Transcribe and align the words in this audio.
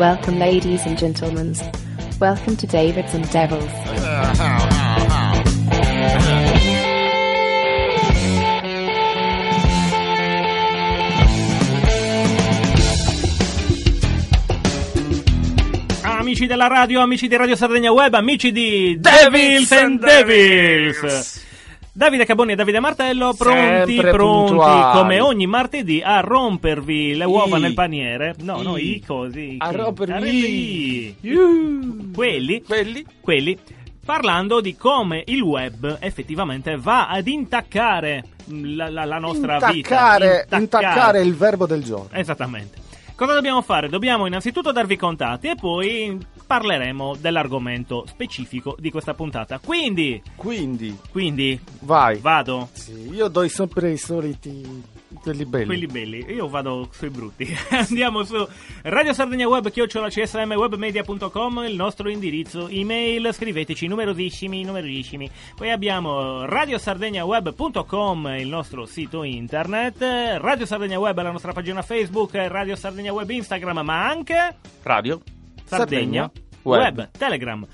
Welcome, 0.00 0.38
ladies 0.38 0.86
and 0.86 0.96
gentlemen. 0.96 1.54
Welcome 2.18 2.56
to 2.56 2.66
Davids 2.66 3.12
and 3.12 3.30
Devils. 3.30 3.70
Amici 16.02 16.46
della 16.46 16.66
radio, 16.66 17.02
amici 17.02 17.28
di 17.28 17.36
Radio 17.36 17.54
Sardegna 17.54 17.92
Web, 17.92 18.14
amici 18.14 18.52
di 18.52 18.96
Devils 18.98 19.70
and 19.72 20.00
Devils. 20.00 21.39
Davide 22.00 22.24
Caboni 22.24 22.52
e 22.52 22.54
Davide 22.54 22.80
Martello 22.80 23.34
pronti, 23.34 23.92
Sempre 23.94 24.10
pronti 24.12 24.52
puntuali. 24.54 24.98
come 24.98 25.20
ogni 25.20 25.46
martedì 25.46 26.00
a 26.02 26.20
rompervi 26.20 27.14
le 27.14 27.26
uova 27.26 27.58
I. 27.58 27.60
nel 27.60 27.74
paniere. 27.74 28.34
No, 28.38 28.62
no, 28.62 28.78
I. 28.78 28.94
i 28.96 29.04
così. 29.04 29.56
A 29.58 29.68
chi? 29.68 29.76
rompervi. 29.76 30.28
i. 30.30 31.16
Iuh. 31.20 32.10
Quelli, 32.14 32.62
Quelli? 32.62 33.04
quelli 33.20 33.58
parlando 34.02 34.62
di 34.62 34.74
come 34.76 35.22
il 35.26 35.42
web 35.42 35.98
effettivamente 36.00 36.78
va 36.78 37.08
ad 37.08 37.26
intaccare 37.28 38.24
la, 38.46 38.88
la- 38.88 39.04
la 39.04 39.18
nostra 39.18 39.56
Intaccare, 39.70 40.44
vita. 40.44 40.56
intaccare 40.56 41.20
il 41.20 41.34
verbo 41.34 41.66
del 41.66 41.84
giorno. 41.84 42.08
Esattamente. 42.12 42.78
Cosa 43.14 43.34
dobbiamo 43.34 43.60
fare? 43.60 43.90
Dobbiamo 43.90 44.24
innanzitutto 44.24 44.72
darvi 44.72 44.94
i 44.94 44.96
contatti 44.96 45.48
e 45.48 45.54
poi 45.54 46.18
parleremo 46.50 47.14
dell'argomento 47.14 48.04
specifico 48.08 48.74
di 48.76 48.90
questa 48.90 49.14
puntata. 49.14 49.60
Quindi, 49.60 50.20
Quindi, 50.34 50.98
quindi 51.12 51.60
vai. 51.82 52.18
vado. 52.18 52.70
Sì, 52.72 53.08
io 53.12 53.28
do 53.28 53.46
sempre 53.46 53.92
i 53.92 53.96
soliti 53.96 54.82
quelli 55.22 55.44
belli. 55.44 55.66
Quelli 55.66 55.86
belli, 55.86 56.24
io 56.28 56.48
vado 56.48 56.88
sui 56.90 57.08
brutti. 57.08 57.46
Andiamo 57.70 58.24
su 58.24 58.44
Radio 58.82 59.12
Sardegna 59.12 59.46
Web, 59.46 59.70
chiocciola 59.70 60.08
csmwebmedia.com, 60.08 61.64
il 61.68 61.76
nostro 61.76 62.08
indirizzo 62.08 62.66
email, 62.66 63.32
scriveteci 63.32 63.86
numerosissimi, 63.86 64.64
numerosissimi. 64.64 65.30
Poi 65.54 65.70
abbiamo 65.70 66.46
radiosardegnaweb.com, 66.46 68.34
il 68.40 68.48
nostro 68.48 68.86
sito 68.86 69.22
internet, 69.22 70.00
Radio 70.00 70.66
Sardegna 70.66 70.98
Web, 70.98 71.22
la 71.22 71.30
nostra 71.30 71.52
pagina 71.52 71.82
Facebook, 71.82 72.34
Radio 72.34 72.74
Sardegna 72.74 73.12
Web 73.12 73.30
Instagram, 73.30 73.82
ma 73.84 74.08
anche 74.08 74.56
Radio. 74.82 75.20
Sardegna 75.76 76.30
Web. 76.62 76.96
Web, 76.96 77.10
Telegram. 77.16 77.66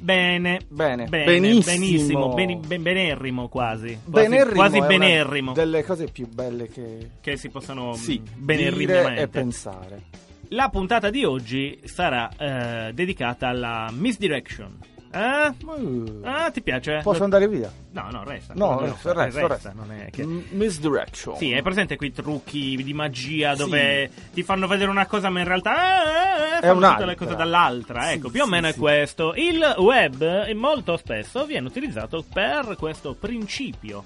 Bene, 0.00 0.58
Bene. 0.68 1.06
bene, 1.06 1.24
Benissimo. 1.24 1.76
benissimo, 1.78 2.34
beni- 2.34 2.56
ben- 2.56 2.82
benerrimo 2.82 3.48
quasi, 3.48 3.98
quasi, 4.04 4.28
Benerrimo 4.28 4.54
quasi 4.56 4.80
benerrimo, 4.80 5.52
Delle 5.52 5.82
cose 5.84 6.08
più 6.08 6.28
belle 6.28 6.68
che 6.68 7.10
che 7.20 7.36
si 7.38 7.48
possono 7.48 7.94
sì, 7.94 8.20
mm, 8.20 8.24
dire 8.24 8.36
benerrimamente. 8.40 9.22
e 9.22 9.28
pensare. 9.28 10.02
La 10.48 10.68
puntata 10.68 11.08
di 11.10 11.24
oggi 11.24 11.80
sarà 11.84 12.28
eh, 12.36 12.92
dedicata 12.92 13.48
alla 13.48 13.88
misdirection. 13.92 14.76
Eh? 15.14 15.54
Uh, 15.64 16.20
Ah, 16.24 16.50
ti 16.50 16.60
piace? 16.60 17.00
Posso 17.02 17.22
andare 17.22 17.46
via? 17.46 17.70
No, 17.92 18.08
no, 18.10 18.24
resta. 18.24 18.52
No, 18.56 18.70
non 18.80 18.80
resta, 18.86 19.12
lo- 19.12 19.20
resta, 19.22 19.46
resta. 19.46 19.72
non 19.74 19.92
è 19.92 20.10
che... 20.10 20.24
Misdirection. 20.24 21.36
Sì, 21.36 21.52
hai 21.52 21.62
presente 21.62 21.96
quei 21.96 22.12
trucchi 22.12 22.74
di 22.82 22.92
magia 22.92 23.52
Sì. 23.54 23.62
dove 23.62 24.10
ti 24.32 24.42
fanno 24.42 24.66
vedere 24.66 24.90
una 24.90 25.06
cosa 25.06 25.30
ma 25.30 25.38
in 25.38 25.46
realtà 25.46 25.72
eh, 25.72 26.54
eh, 26.56 26.58
È 26.58 26.60
fanno 26.60 26.72
tutte 26.72 26.76
un'altra. 26.76 27.06
le 27.06 27.14
cose 27.16 27.36
dall'altra. 27.36 28.02
Sì, 28.02 28.12
ecco, 28.14 28.30
più 28.30 28.40
o 28.42 28.44
sì, 28.44 28.50
meno 28.50 28.66
sì. 28.66 28.72
è 28.72 28.76
questo. 28.76 29.34
Il 29.36 29.74
web 29.78 30.22
eh, 30.48 30.54
molto 30.54 30.96
spesso 30.96 31.46
viene 31.46 31.68
utilizzato 31.68 32.24
per 32.32 32.74
questo 32.76 33.14
principio. 33.14 34.04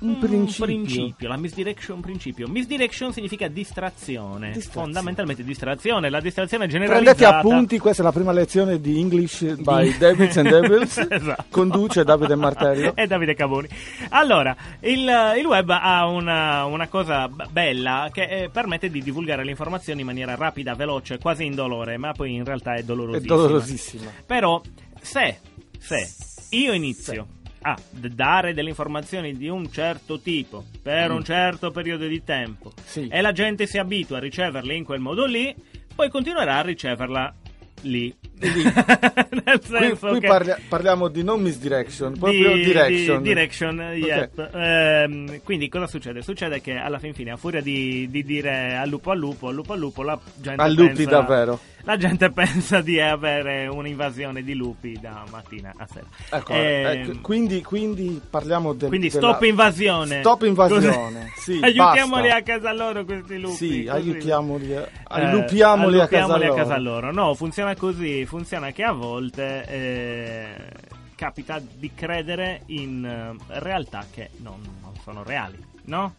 Un 0.00 0.18
principio. 0.18 0.64
principio, 0.64 1.28
la 1.28 1.36
misdirection 1.36 2.00
principio. 2.00 2.48
Misdirection 2.48 3.12
significa 3.12 3.48
distrazione. 3.48 4.52
Distrazione. 4.52 4.84
Fondamentalmente 4.84 5.42
distrazione. 5.44 6.08
La 6.08 6.20
distrazione 6.20 6.66
generalizzata. 6.68 7.16
Prendete 7.16 7.48
appunti, 7.48 7.78
questa 7.78 8.02
è 8.02 8.04
la 8.04 8.12
prima 8.12 8.32
lezione 8.32 8.80
di 8.80 8.98
English 9.00 9.56
by 9.56 9.96
Davids 9.98 10.36
and 10.36 10.48
Devils. 10.48 11.06
Esatto. 11.18 11.44
Conduce 11.50 12.04
Davide 12.04 12.36
Martello. 12.36 12.94
e 12.96 13.06
Davide 13.06 13.34
Cavoni. 13.34 13.68
Allora, 14.10 14.54
il, 14.80 15.10
il 15.38 15.46
web 15.46 15.68
ha 15.70 16.06
una, 16.06 16.64
una 16.64 16.86
cosa 16.86 17.28
bella 17.50 18.08
che 18.12 18.22
eh, 18.24 18.48
permette 18.50 18.90
di 18.90 19.02
divulgare 19.02 19.42
le 19.44 19.50
informazioni 19.50 20.00
in 20.00 20.06
maniera 20.06 20.34
rapida, 20.36 20.74
veloce, 20.74 21.18
quasi 21.18 21.44
indolore, 21.44 21.96
ma 21.96 22.12
poi 22.12 22.34
in 22.34 22.44
realtà 22.44 22.74
è 22.74 22.78
È 22.78 22.82
dolorosissima. 22.84 23.34
dolorosissima. 23.34 24.10
Però, 24.26 24.60
se, 25.00 25.38
se 25.78 26.08
io 26.50 26.72
inizio 26.72 27.26
a 27.62 27.76
dare 27.90 28.54
delle 28.54 28.68
informazioni 28.70 29.36
di 29.36 29.48
un 29.48 29.70
certo 29.70 30.20
tipo 30.20 30.64
per 30.82 31.10
un 31.10 31.24
certo 31.24 31.70
periodo 31.70 32.06
di 32.06 32.22
tempo 32.24 32.72
Mm. 32.78 32.82
Sì. 32.84 33.08
e 33.10 33.20
la 33.20 33.32
gente 33.32 33.66
si 33.66 33.78
abitua 33.78 34.16
a 34.18 34.20
riceverle 34.20 34.74
in 34.74 34.84
quel 34.84 35.00
modo 35.00 35.24
lì, 35.26 35.54
poi 35.94 36.08
continuerà 36.08 36.58
a 36.58 36.62
riceverla 36.62 37.34
lì. 37.82 38.14
Nel 38.40 39.60
Qui, 39.60 39.78
senso 39.78 40.08
qui 40.08 40.20
che 40.20 40.26
parlia- 40.26 40.58
parliamo 40.68 41.08
di 41.08 41.22
non 41.22 41.40
misdirection, 41.40 42.16
proprio 42.18 42.54
direction. 42.54 43.22
di- 43.22 43.28
direction, 43.28 43.78
yep. 43.94 44.50
Ehm, 44.54 45.40
quindi 45.42 45.68
cosa 45.68 45.86
succede? 45.86 46.22
Succede 46.22 46.60
che 46.60 46.74
alla 46.74 46.98
fin 46.98 47.14
fine, 47.14 47.30
a 47.32 47.36
furia 47.36 47.60
di, 47.60 48.08
di 48.10 48.22
dire 48.24 48.74
al 48.76 48.88
lupo 48.88 49.10
al 49.10 49.18
lupo, 49.18 49.48
al 49.48 49.54
lupo 49.54 49.72
al 49.72 49.78
lupo, 49.78 50.02
la 50.02 50.18
gente 50.36 50.60
A 50.62 50.66
lupi 50.68 50.94
pensa, 51.04 51.10
davvero. 51.10 51.58
La 51.88 51.96
gente 51.96 52.28
pensa 52.32 52.82
di 52.82 53.00
avere 53.00 53.66
un'invasione 53.66 54.42
di 54.42 54.52
lupi 54.54 54.98
da 55.00 55.24
mattina 55.30 55.72
a 55.74 55.86
sera. 55.90 56.04
Ecco, 56.30 56.52
Ehm, 56.52 56.86
ecco, 57.10 57.20
quindi, 57.22 57.62
quindi 57.62 58.20
parliamo 58.28 58.74
del, 58.74 58.88
quindi 58.90 59.08
della- 59.08 59.28
stop 59.30 59.42
invasione. 59.44 60.20
Stop 60.20 60.42
invasione, 60.42 61.32
sì, 61.40 61.58
Aiutiamoli 61.62 62.28
basta. 62.28 62.36
a 62.36 62.42
casa 62.42 62.72
loro 62.74 63.04
questi 63.06 63.40
lupi. 63.40 63.54
Sì, 63.56 63.88
aiutiamoli, 63.88 64.76
a- 64.76 64.82
Eh, 64.82 64.88
allupiamoli 65.06 65.98
a 65.98 66.06
casa 66.08 66.34
allupiamoli 66.34 66.46
loro. 66.46 66.52
a 66.52 66.56
casa 66.62 66.78
loro. 66.78 67.10
No, 67.12 67.34
funziona 67.34 67.74
così. 67.74 68.26
Funziona 68.26 68.70
che 68.70 68.82
a 68.82 68.92
volte 68.92 69.64
eh, 69.66 70.48
capita 71.14 71.58
di 71.58 71.90
credere 71.94 72.64
in 72.66 73.02
eh, 73.48 73.58
realtà 73.60 74.04
che 74.12 74.28
non, 74.42 74.60
non 74.82 74.92
sono 75.02 75.22
reali, 75.22 75.56
no? 75.84 76.14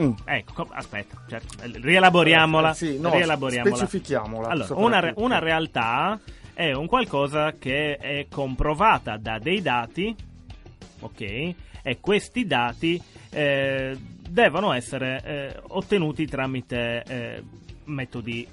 Mm. 0.00 0.12
Ecco, 0.24 0.66
aspetta, 0.70 1.16
eh, 1.30 1.40
rielaboriamola. 1.80 2.70
Eh, 2.70 2.74
sì, 2.74 2.98
no, 2.98 3.10
rielaboriamola. 3.10 3.76
specifichiamola, 3.76 4.48
Allora, 4.48 4.74
una, 4.74 5.12
una 5.16 5.38
realtà 5.38 6.18
è 6.54 6.72
un 6.72 6.86
qualcosa 6.86 7.52
che 7.58 7.96
è 7.96 8.26
comprovata 8.30 9.16
da 9.16 9.38
dei 9.38 9.60
dati, 9.60 10.14
ok? 11.00 11.20
E 11.82 11.98
questi 12.00 12.46
dati 12.46 13.00
eh, 13.30 13.96
devono 14.28 14.72
essere 14.72 15.22
eh, 15.24 15.60
ottenuti 15.68 16.26
tramite 16.26 17.02
eh, 17.06 17.42
metodi 17.84 18.46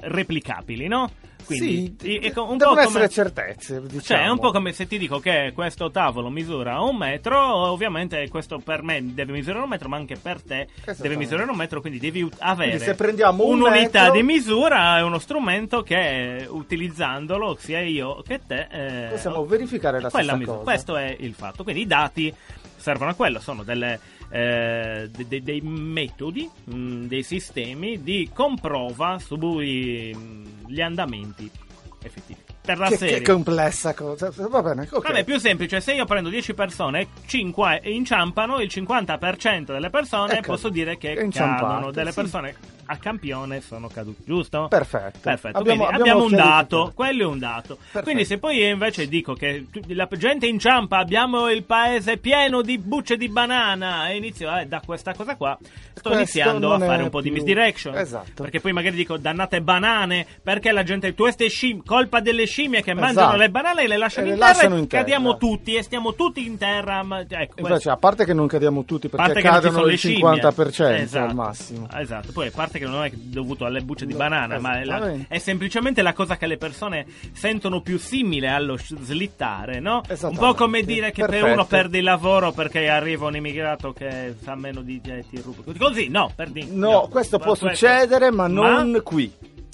replicabili, 0.00 0.88
no? 0.88 1.10
Quindi 1.56 1.96
sì, 1.98 2.16
è 2.16 2.32
un 2.36 2.56
devono 2.56 2.56
po' 2.56 2.66
come- 2.66 2.82
essere 2.82 3.08
certezze, 3.08 3.80
diciamo. 3.82 4.00
cioè, 4.00 4.22
è 4.24 4.28
un 4.28 4.38
po' 4.38 4.50
come 4.50 4.72
se 4.72 4.86
ti 4.86 4.98
dico 4.98 5.18
che 5.18 5.52
questo 5.54 5.90
tavolo 5.90 6.28
misura 6.28 6.80
un 6.80 6.96
metro, 6.96 7.38
ovviamente 7.54 8.28
questo 8.28 8.58
per 8.58 8.82
me 8.82 9.14
deve 9.14 9.32
misurare 9.32 9.62
un 9.64 9.68
metro, 9.68 9.88
ma 9.88 9.96
anche 9.96 10.16
per 10.16 10.42
te 10.42 10.68
deve 10.98 11.16
misurare 11.16 11.50
un 11.50 11.56
metro, 11.56 11.80
quindi 11.80 11.98
devi 11.98 12.28
avere 12.38 12.68
Quindi 12.70 12.84
se 12.84 12.94
prendiamo 12.94 13.44
un 13.44 13.60
un'unità 13.60 14.00
metro- 14.02 14.14
di 14.14 14.22
misura, 14.22 14.98
è 14.98 15.02
uno 15.02 15.18
strumento 15.18 15.82
che 15.82 16.46
utilizzandolo, 16.48 17.56
sia 17.58 17.80
io 17.80 18.22
che 18.22 18.40
te, 18.46 18.66
eh, 18.70 19.08
Possiamo 19.10 19.44
verificare 19.44 20.00
la 20.00 20.08
stessa 20.08 20.36
misura. 20.36 20.58
Questo 20.58 20.96
è 20.96 21.16
il 21.18 21.34
fatto. 21.34 21.62
Quindi 21.62 21.82
i 21.82 21.86
dati 21.86 22.34
servono 22.76 23.10
a 23.10 23.14
quello, 23.14 23.40
sono 23.40 23.62
delle, 23.62 23.98
eh, 24.30 25.08
de- 25.14 25.28
de- 25.28 25.42
dei 25.42 25.60
metodi, 25.60 26.48
mh, 26.64 27.06
dei 27.06 27.22
sistemi 27.22 28.02
di 28.02 28.30
comprova 28.32 29.18
sugli 29.18 30.80
andamenti 30.80 31.50
effettivi. 32.02 32.38
Per 32.62 32.78
la 32.78 32.88
Che, 32.88 32.96
serie. 32.98 33.20
che 33.20 33.32
complessa 33.32 33.94
cosa. 33.94 34.30
Va 34.36 34.62
bene, 34.62 34.86
ok. 34.90 35.06
Vabbè, 35.08 35.24
più 35.24 35.38
semplice, 35.38 35.80
se 35.80 35.94
io 35.94 36.04
prendo 36.04 36.28
10 36.28 36.54
persone, 36.54 37.08
5 37.26 37.80
inciampano, 37.84 38.60
il 38.60 38.68
50% 38.72 39.72
delle 39.72 39.90
persone 39.90 40.34
Ecco, 40.34 40.52
posso 40.52 40.68
dire 40.68 40.96
che 40.98 41.14
cadono, 41.32 41.90
delle 41.90 42.12
sì. 42.12 42.20
persone 42.20 42.54
a 42.90 42.96
campione 42.96 43.60
sono 43.60 43.86
cadute, 43.88 44.22
giusto? 44.24 44.66
Perfetto. 44.68 45.18
Perfetto, 45.22 45.58
Abbiamo- 45.58 45.84
quindi 45.84 46.00
abbiamo 46.02 46.24
abbiamo, 46.24 46.42
un 46.42 46.48
dato, 46.50 46.92
quello 46.94 47.22
è 47.22 47.26
un 47.26 47.38
dato. 47.38 47.76
Perfetto. 47.76 48.02
Quindi 48.04 48.24
se 48.24 48.38
poi 48.38 48.56
io 48.58 48.66
invece 48.68 49.06
dico 49.06 49.34
che 49.34 49.66
tu- 49.70 49.80
la 49.88 50.08
gente 50.16 50.46
inciampa, 50.46 50.98
abbiamo 50.98 51.48
il 51.50 51.62
paese 51.62 52.16
pieno 52.16 52.62
di 52.62 52.78
bucce 52.78 53.16
di 53.16 53.28
banana 53.28 54.08
e 54.08 54.16
inizio 54.16 54.52
eh, 54.56 54.66
da 54.66 54.82
questa 54.84 55.14
cosa 55.14 55.36
qua, 55.36 55.56
sto 55.60 56.10
Questo 56.10 56.12
iniziando 56.12 56.72
a 56.74 56.78
fare 56.80 57.02
un 57.04 57.10
po' 57.10 57.20
di 57.20 57.28
più- 57.30 57.36
misdirection. 57.38 57.96
Esatto. 57.96 58.42
Perché 58.42 58.58
poi 58.60 58.72
magari 58.72 58.96
dico 58.96 59.16
dannate 59.16 59.60
banane, 59.62 60.26
perché 60.42 60.72
la 60.72 60.82
gente, 60.82 61.14
queste 61.14 61.48
scimmie, 61.48 61.82
colpa 61.86 62.18
delle 62.20 62.46
scimmie 62.46 62.82
che 62.82 62.90
Esatto. 62.90 63.06
mangiano 63.06 63.36
le 63.36 63.50
banane 63.50 63.82
e 63.82 63.86
le 63.86 63.96
lasciano, 63.96 64.26
E 64.26 64.30
in, 64.30 64.34
le 64.34 64.40
terra 64.40 64.52
lasciano 64.52 64.74
e 64.74 64.78
in 64.80 64.86
terra. 64.88 65.02
cadiamo 65.04 65.36
tutti 65.36 65.74
e 65.76 65.82
stiamo 65.82 66.14
tutti 66.14 66.44
in 66.44 66.58
terra. 66.58 67.02
Ma, 67.04 67.20
ecco, 67.20 67.28
questo- 67.36 67.60
Invece, 67.60 67.90
a 67.90 67.96
parte 67.96 68.24
che 68.24 68.34
non 68.34 68.48
cadiamo 68.48 68.84
tutti 68.84 69.08
perché 69.08 69.40
cadono 69.40 69.84
il 69.86 69.96
scimmie. 69.96 70.16
50% 70.16 71.02
Esatto. 71.02 71.28
al 71.28 71.34
massimo. 71.36 71.86
Esatto, 71.94 72.32
poi 72.32 72.48
a 72.48 72.50
parte 72.52 72.78
che 72.80 72.90
non 72.90 73.04
è 73.04 73.10
dovuto 73.12 73.64
alle 73.64 73.80
bucce 73.82 74.06
di 74.06 74.12
No, 74.12 74.18
banana, 74.18 74.58
ma 74.58 74.80
è, 74.80 74.84
la- 74.84 75.12
è 75.28 75.38
semplicemente 75.38 76.02
la 76.02 76.12
cosa 76.12 76.36
che 76.36 76.46
le 76.46 76.56
persone 76.56 77.06
sentono 77.32 77.80
più 77.80 77.98
simile 77.98 78.48
allo 78.48 78.76
slittare, 78.78 79.80
no? 79.80 80.02
Un 80.22 80.36
po' 80.36 80.54
come 80.54 80.82
dire 80.82 81.10
che 81.12 81.20
per 81.22 81.30
Perfetto. 81.30 81.52
uno 81.52 81.64
perdi 81.66 81.98
il 81.98 82.04
lavoro 82.04 82.52
perché 82.52 82.88
arriva 82.88 83.26
un 83.26 83.36
immigrato 83.36 83.92
che 83.92 84.34
sa 84.42 84.54
meno 84.54 84.80
di 84.82 85.00
te 85.00 85.24
ti 85.28 85.40
ruba. 85.40 85.62
Così, 85.78 86.08
no, 86.08 86.32
perdi. 86.34 86.66
No, 86.70 87.08
questo 87.10 87.38
può 87.38 87.48
questo- 87.56 87.68
succedere, 87.68 88.30
ma 88.30 88.46
non 88.46 89.00
qui. 89.04 89.32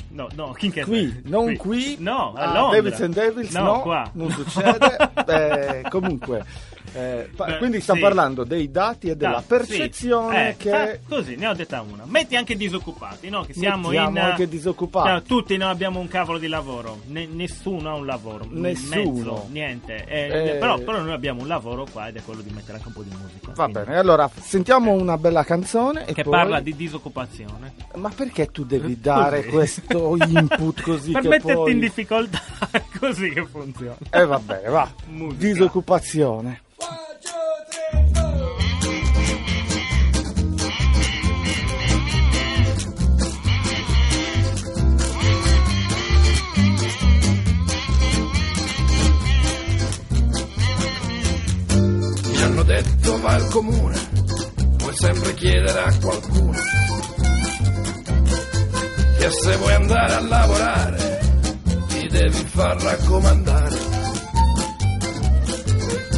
No, 0.09 0.29
no, 0.35 0.53
chi 0.53 0.71
che 0.71 0.83
Qui, 0.83 1.21
non 1.25 1.55
qui. 1.57 1.97
No, 1.99 2.33
a 2.35 2.45
a 2.51 2.53
Londra. 2.73 3.05
And 3.05 3.13
Devils, 3.15 3.53
No, 3.55 3.63
no, 3.65 3.81
qua. 3.81 4.11
non 4.15 4.31
succede. 4.31 4.97
Eh, 5.27 5.83
comunque, 5.91 6.45
eh, 6.97 7.31
pa- 7.35 7.45
Beh, 7.47 7.59
quindi 7.59 7.81
stiamo 7.81 8.01
sì. 8.01 8.07
parlando 8.07 8.45
dei 8.45 8.71
dati 8.71 9.09
e 9.11 9.17
della 9.17 9.37
Ah, 9.39 9.43
percezione 9.47 10.53
sì. 10.53 10.57
che... 10.59 10.71
Eh, 10.71 11.01
fa- 11.07 11.15
così, 11.17 11.37
ne 11.37 11.47
ho 11.49 11.55
detta 11.55 11.81
una. 11.83 12.05
Metti 12.07 12.37
anche 12.37 12.57
disoccupati, 12.57 13.29
no? 13.29 13.43
Che 13.43 13.53
siamo 13.53 13.89
Mettiamo 13.89 14.11
in... 14.11 14.19
anche 14.19 14.49
disoccupati. 14.49 15.09
Cioè, 15.09 15.23
tutti 15.23 15.57
non 15.57 15.69
abbiamo 15.69 16.01
un 16.01 16.09
cavolo 16.09 16.39
di 16.39 16.47
lavoro. 16.49 17.01
Ne- 17.09 17.27
nessuno 17.27 17.91
ha 17.91 17.95
un 17.95 18.07
lavoro. 18.07 18.47
Nessuno. 18.49 19.03
mezzo, 19.13 19.47
niente. 19.51 20.05
Eh, 20.07 20.25
Eh. 20.27 20.55
Però, 20.57 20.79
però 20.79 21.01
noi 21.01 21.13
abbiamo 21.13 21.43
un 21.43 21.49
lavoro 21.49 21.87
qua 21.91 22.09
ed 22.09 22.17
è 22.17 22.23
quello 22.25 22.41
di 22.43 22.51
mettere 22.51 22.75
anche 22.79 22.89
un 22.89 22.95
po' 22.95 23.03
di 23.03 23.11
musica. 23.11 23.53
Va 23.55 23.65
Quindi- 23.65 23.73
bene, 23.85 23.99
allora 23.99 24.31
sentiamo 24.41 24.93
una 24.93 25.19
bella 25.19 25.45
canzone 25.45 26.07
e 26.07 26.13
Che 26.15 26.23
poi- 26.23 26.33
parla 26.33 26.61
di 26.61 26.75
disoccupazione. 26.75 27.75
Ma 27.97 28.11
perché 28.15 28.47
tu 28.51 28.65
devi 28.65 29.01
dare 29.01 29.39
Così. 29.45 29.51
questo 29.51 30.17
input 30.17 30.83
così 30.83 31.13
per 31.13 31.23
che 31.23 31.29
metterti 31.29 31.55
poi... 31.55 31.73
in 31.73 31.79
difficoltà. 31.81 32.41
è 32.71 32.83
così 32.99 33.31
che 33.31 33.45
funziona. 33.47 33.97
Eh 34.11 34.25
va 34.25 34.39
bene, 34.39 34.69
va. 34.69 34.89
Musica. 35.09 35.47
Disoccupazione. 35.47 36.61
Detto 52.67 53.21
va 53.21 53.35
al 53.35 53.49
comune, 53.49 53.97
puoi 54.77 54.97
sempre 54.97 55.35
chiedere 55.35 55.83
a 55.83 55.95
qualcuno. 56.01 56.59
Che 59.19 59.31
se 59.31 59.57
vuoi 59.57 59.73
andare 59.73 60.15
a 60.15 60.21
lavorare, 60.21 61.21
ti 61.89 62.09
devi 62.09 62.45
far 62.45 62.77
raccomandare. 62.83 63.79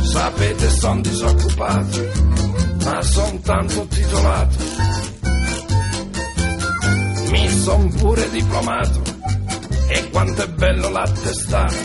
Sapete, 0.02 0.70
son 0.70 1.02
disoccupato, 1.02 2.08
ma 2.84 3.02
son 3.02 3.40
tanto 3.42 3.86
titolato. 3.86 4.56
Mi 7.30 7.48
son 7.50 7.94
pure 7.94 8.30
diplomato, 8.30 9.02
e 9.88 10.08
quanto 10.10 10.42
è 10.42 10.48
bello 10.48 10.88
l'attestato. 10.88 11.76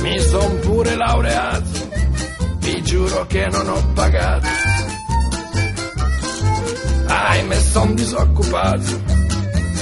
Mi 0.00 0.18
son 0.20 0.58
pure 0.60 0.94
laureato, 0.94 1.77
giuro 2.88 3.26
che 3.26 3.46
non 3.48 3.68
ho 3.68 3.92
pagato. 3.92 4.48
Ahimè 7.06 7.60
son 7.60 7.94
disoccupato 7.94 9.02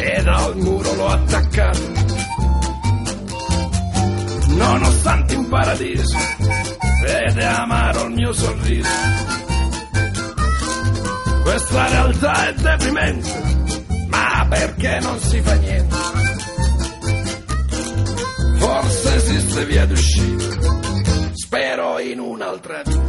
e 0.00 0.22
dal 0.24 0.56
muro 0.56 0.92
l'ho 0.94 1.06
attaccato. 1.06 1.92
Nonostante 4.48 5.34
in 5.34 5.48
paradiso, 5.48 6.18
vede 7.04 7.44
amaro 7.44 8.06
il 8.06 8.10
mio 8.12 8.32
sorriso. 8.32 8.90
Questa 11.42 11.88
realtà 11.88 12.48
è 12.48 12.54
deprimente, 12.54 13.30
ma 14.08 14.46
perché 14.48 14.98
non 15.00 15.18
si 15.20 15.40
fa 15.42 15.54
niente? 15.54 15.96
Forse 18.58 19.14
esiste 19.14 19.64
via 19.66 19.86
d'uscita, 19.86 20.44
spero 21.56 21.98
in 21.98 22.18
un'altra 22.20 22.82
vita. 22.84 23.00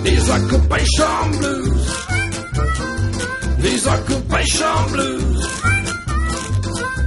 Disoccupation 0.00 1.36
blues, 1.36 2.06
disoccupation 3.58 4.90
blues, 4.90 5.48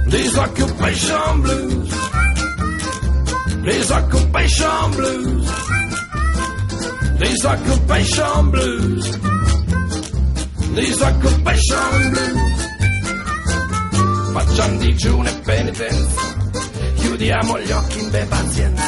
disoccupation 0.06 1.40
blues, 1.42 1.90
disoccupation 3.64 4.90
blues, 4.92 5.50
disoccupation 7.18 8.50
blues, 8.50 9.18
disoccupation 10.74 12.10
blues. 12.10 12.64
Facciamo 14.32 14.78
digiuno 14.78 15.28
e 15.28 15.34
penitenza, 15.42 16.35
chiudiamo 17.16 17.58
gli 17.60 17.70
occhi 17.70 17.98
in 17.98 18.10
be 18.10 18.26
pazienza. 18.26 18.84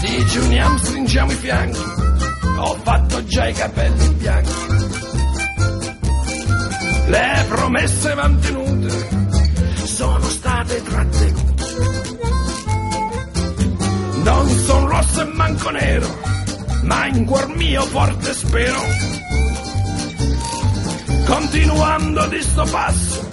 Digiuniamo, 0.00 0.76
stringiamo 0.76 1.32
i 1.32 1.34
fianchi, 1.34 1.80
ho 2.58 2.78
fatto 2.82 3.24
già 3.24 3.46
i 3.46 3.54
capelli 3.54 4.08
bianchi. 4.10 4.52
Le 7.06 7.44
promesse 7.48 8.14
mantenute 8.14 9.08
sono 9.84 10.28
state 10.28 10.82
trattenute. 10.82 11.64
Non 14.24 14.48
son 14.48 14.88
rosso 14.88 15.22
e 15.22 15.24
manco 15.24 15.70
nero, 15.70 16.20
ma 16.82 17.06
in 17.06 17.24
cuor 17.24 17.48
mio 17.56 17.82
forte 17.84 18.34
spero 18.34 18.80
continuando 21.26 22.26
di 22.26 22.42
sto 22.42 22.64
passo, 22.70 23.28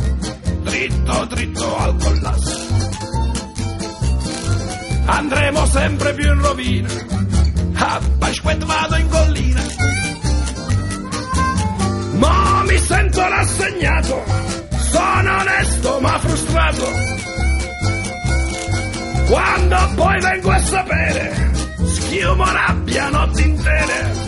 dritto 0.80 1.26
dritto 1.26 1.78
al 1.78 1.96
collasso. 1.98 2.68
Andremo 5.06 5.66
sempre 5.66 6.14
più 6.14 6.32
in 6.32 6.42
rovina, 6.42 6.90
a 7.74 8.00
Pasquet 8.18 8.64
vado 8.64 8.96
in 8.96 9.10
collina. 9.10 9.62
Ma 12.14 12.64
mi 12.66 12.78
sento 12.78 13.28
rassegnato, 13.28 14.24
sono 14.92 15.38
onesto 15.40 16.00
ma 16.00 16.20
frustrato. 16.20 16.88
Quando 19.28 19.92
poi 19.96 20.20
vengo 20.22 20.52
a 20.52 20.60
sapere, 20.60 21.52
schiumo 21.86 22.52
rabbia 22.52 23.10
notti 23.10 23.44
intere. 23.44 24.28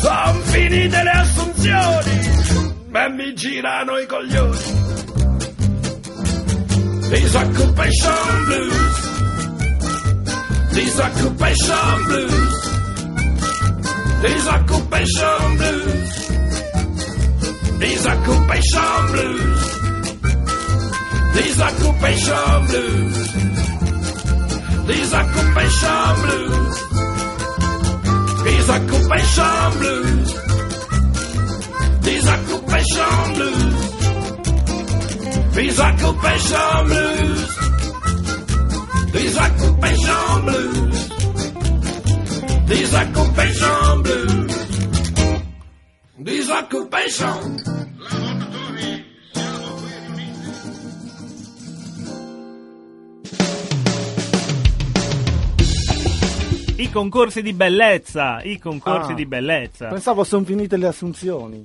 Son 0.00 0.42
finite 0.44 1.02
le 1.02 1.10
assunzioni, 1.10 2.37
ma 2.98 3.08
mi 3.08 3.32
girano 3.32 3.96
i 3.96 4.06
coglioni. 4.06 4.58
Disoccupation 7.08 8.44
blues, 8.46 8.96
disoccupation 10.72 12.04
blues, 12.06 12.56
disoccupation 14.20 15.56
blues, 15.58 16.12
disoccupation 17.78 19.06
blues, 19.12 19.60
disoccupation 21.34 22.66
blues, 22.66 23.20
disoccupation 24.86 26.14
blues. 26.22 26.76
Disoccupation 28.48 29.78
blues. 29.78 30.47
Disoccupation 32.08 33.34
blues. 33.34 33.76
Disoccupation 35.54 36.86
blues. 36.88 37.40
Disoccupation 39.12 40.44
blues. 40.46 40.98
Disoccupation 42.66 44.02
blues. 44.02 44.54
Disoccupation. 46.22 47.38
I 56.76 56.90
concorsi 56.90 57.42
di 57.42 57.52
bellezza, 57.52 58.40
i 58.42 58.58
concorsi 58.58 59.12
Ah. 59.12 59.14
di 59.14 59.26
bellezza. 59.26 59.88
Pensavo 59.88 60.22
sono 60.24 60.44
finite 60.44 60.76
le 60.76 60.86
assunzioni. 60.86 61.64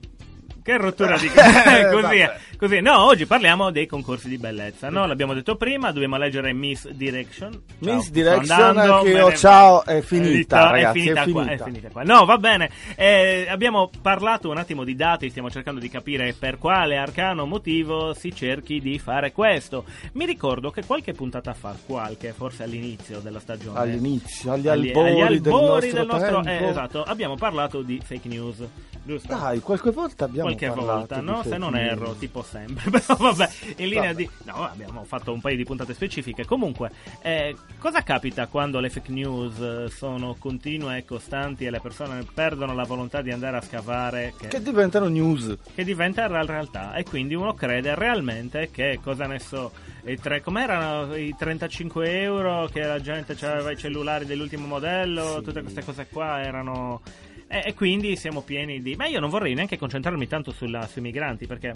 Che 0.63 0.77
rottura 0.77 1.17
di 1.17 1.27
Eh, 1.35 1.89
così, 1.91 2.15
è, 2.17 2.25
vabbè. 2.25 2.39
così. 2.57 2.79
No, 2.79 3.03
oggi 3.05 3.25
parliamo 3.25 3.69
dei 3.69 3.85
concorsi 3.85 4.29
di 4.29 4.37
bellezza. 4.37 4.89
No, 4.89 5.05
l'abbiamo 5.05 5.33
detto 5.33 5.55
prima, 5.57 5.91
dobbiamo 5.91 6.17
leggere 6.17 6.53
Miss 6.53 6.87
Direction. 6.89 7.51
Ciao, 7.51 7.93
Miss 7.95 8.09
Direction 8.09 8.59
andando, 8.77 9.01
che 9.01 9.11
ne- 9.13 9.35
ciao 9.35 9.83
è 9.83 10.01
finita, 10.01 10.69
ragazzi, 10.71 10.99
è 10.99 11.01
finita, 11.01 11.21
è 11.23 11.29
qua, 11.31 11.43
finita. 11.43 11.63
finita 11.65 11.89
qua. 11.89 12.03
No, 12.03 12.23
va 12.25 12.37
bene. 12.37 12.69
Eh, 12.95 13.45
abbiamo 13.49 13.89
parlato 14.01 14.49
un 14.49 14.57
attimo 14.57 14.83
di 14.85 14.95
dati, 14.95 15.29
stiamo 15.29 15.49
cercando 15.49 15.81
di 15.81 15.89
capire 15.89 16.33
per 16.37 16.57
quale 16.57 16.95
arcano 16.97 17.45
motivo 17.45 18.13
si 18.13 18.33
cerchi 18.33 18.79
di 18.79 18.97
fare 18.99 19.33
questo. 19.33 19.83
Mi 20.13 20.25
ricordo 20.25 20.71
che 20.71 20.85
qualche 20.85 21.11
puntata 21.11 21.53
fa, 21.53 21.75
qualche, 21.85 22.31
forse 22.31 22.63
all'inizio 22.63 23.19
della 23.19 23.39
stagione. 23.41 23.77
All'inizio, 23.79 24.53
agli 24.53 24.69
albori, 24.69 25.21
agli 25.21 25.21
albori 25.21 25.91
del 25.91 26.05
nostro, 26.05 26.41
tempo. 26.41 26.65
eh, 26.65 26.69
esatto, 26.69 27.03
abbiamo 27.03 27.35
parlato 27.35 27.81
di 27.81 27.99
fake 28.01 28.27
news. 28.29 28.63
Giusto? 29.05 29.27
Dai, 29.35 29.59
qualche 29.59 29.91
volta 29.91 30.25
abbiamo 30.25 30.47
Qualche 30.47 30.67
parlato 30.67 30.91
volta, 30.97 31.19
no? 31.19 31.43
Se 31.43 31.57
non 31.57 31.75
erro, 31.75 32.13
tipo 32.13 32.41
sempre. 32.41 32.89
Però 32.89 33.15
vabbè, 33.17 33.49
in 33.77 33.89
linea 33.89 34.13
di... 34.13 34.29
No, 34.43 34.63
abbiamo 34.63 35.03
fatto 35.03 35.33
un 35.33 35.41
paio 35.41 35.57
di 35.57 35.65
puntate 35.65 35.93
specifiche. 35.93 36.45
Comunque, 36.45 36.89
eh, 37.21 37.53
cosa 37.79 38.01
capita 38.01 38.47
quando 38.47 38.79
le 38.79 38.89
fake 38.89 39.11
news 39.11 39.59
eh, 39.59 39.89
sono 39.89 40.35
continue 40.39 40.97
e 40.99 41.05
costanti 41.05 41.65
e 41.65 41.69
le 41.69 41.81
persone 41.81 42.25
perdono 42.33 42.73
la 42.73 42.85
volontà 42.85 43.21
di 43.21 43.31
andare 43.31 43.57
a 43.57 43.61
scavare? 43.61 44.33
Che, 44.37 44.47
che 44.47 44.61
diventano 44.61 45.07
news. 45.09 45.57
Che 45.75 45.83
diventa 45.83 46.25
la 46.29 46.45
realtà. 46.45 46.93
E 46.93 47.03
quindi 47.03 47.35
uno 47.35 47.53
crede 47.53 47.95
realmente 47.95 48.69
che, 48.71 48.99
cosa 49.03 49.25
ne 49.27 49.39
so, 49.39 49.73
i 50.05 50.17
tre, 50.17 50.39
com'erano 50.41 51.13
i 51.15 51.35
35 51.37 52.21
euro 52.21 52.67
che 52.71 52.81
la 52.81 53.01
gente 53.01 53.35
aveva 53.45 53.71
i 53.71 53.77
cellulari 53.77 54.25
dell'ultimo 54.25 54.65
modello, 54.65 55.39
Sì. 55.39 55.43
tutte 55.43 55.61
queste 55.61 55.83
cose 55.83 56.07
qua 56.09 56.41
erano... 56.41 57.01
E, 57.47 57.73
quindi 57.73 58.15
siamo 58.15 58.41
pieni 58.41 58.81
di... 58.81 58.95
Ma 58.95 59.05
io 59.05 59.19
non 59.19 59.29
vorrei 59.29 59.53
neanche 59.53 59.77
concentrarmi 59.77 60.27
tanto 60.27 60.51
sulla- 60.51 60.87
sui 60.87 61.01
migranti 61.01 61.45
perché... 61.45 61.73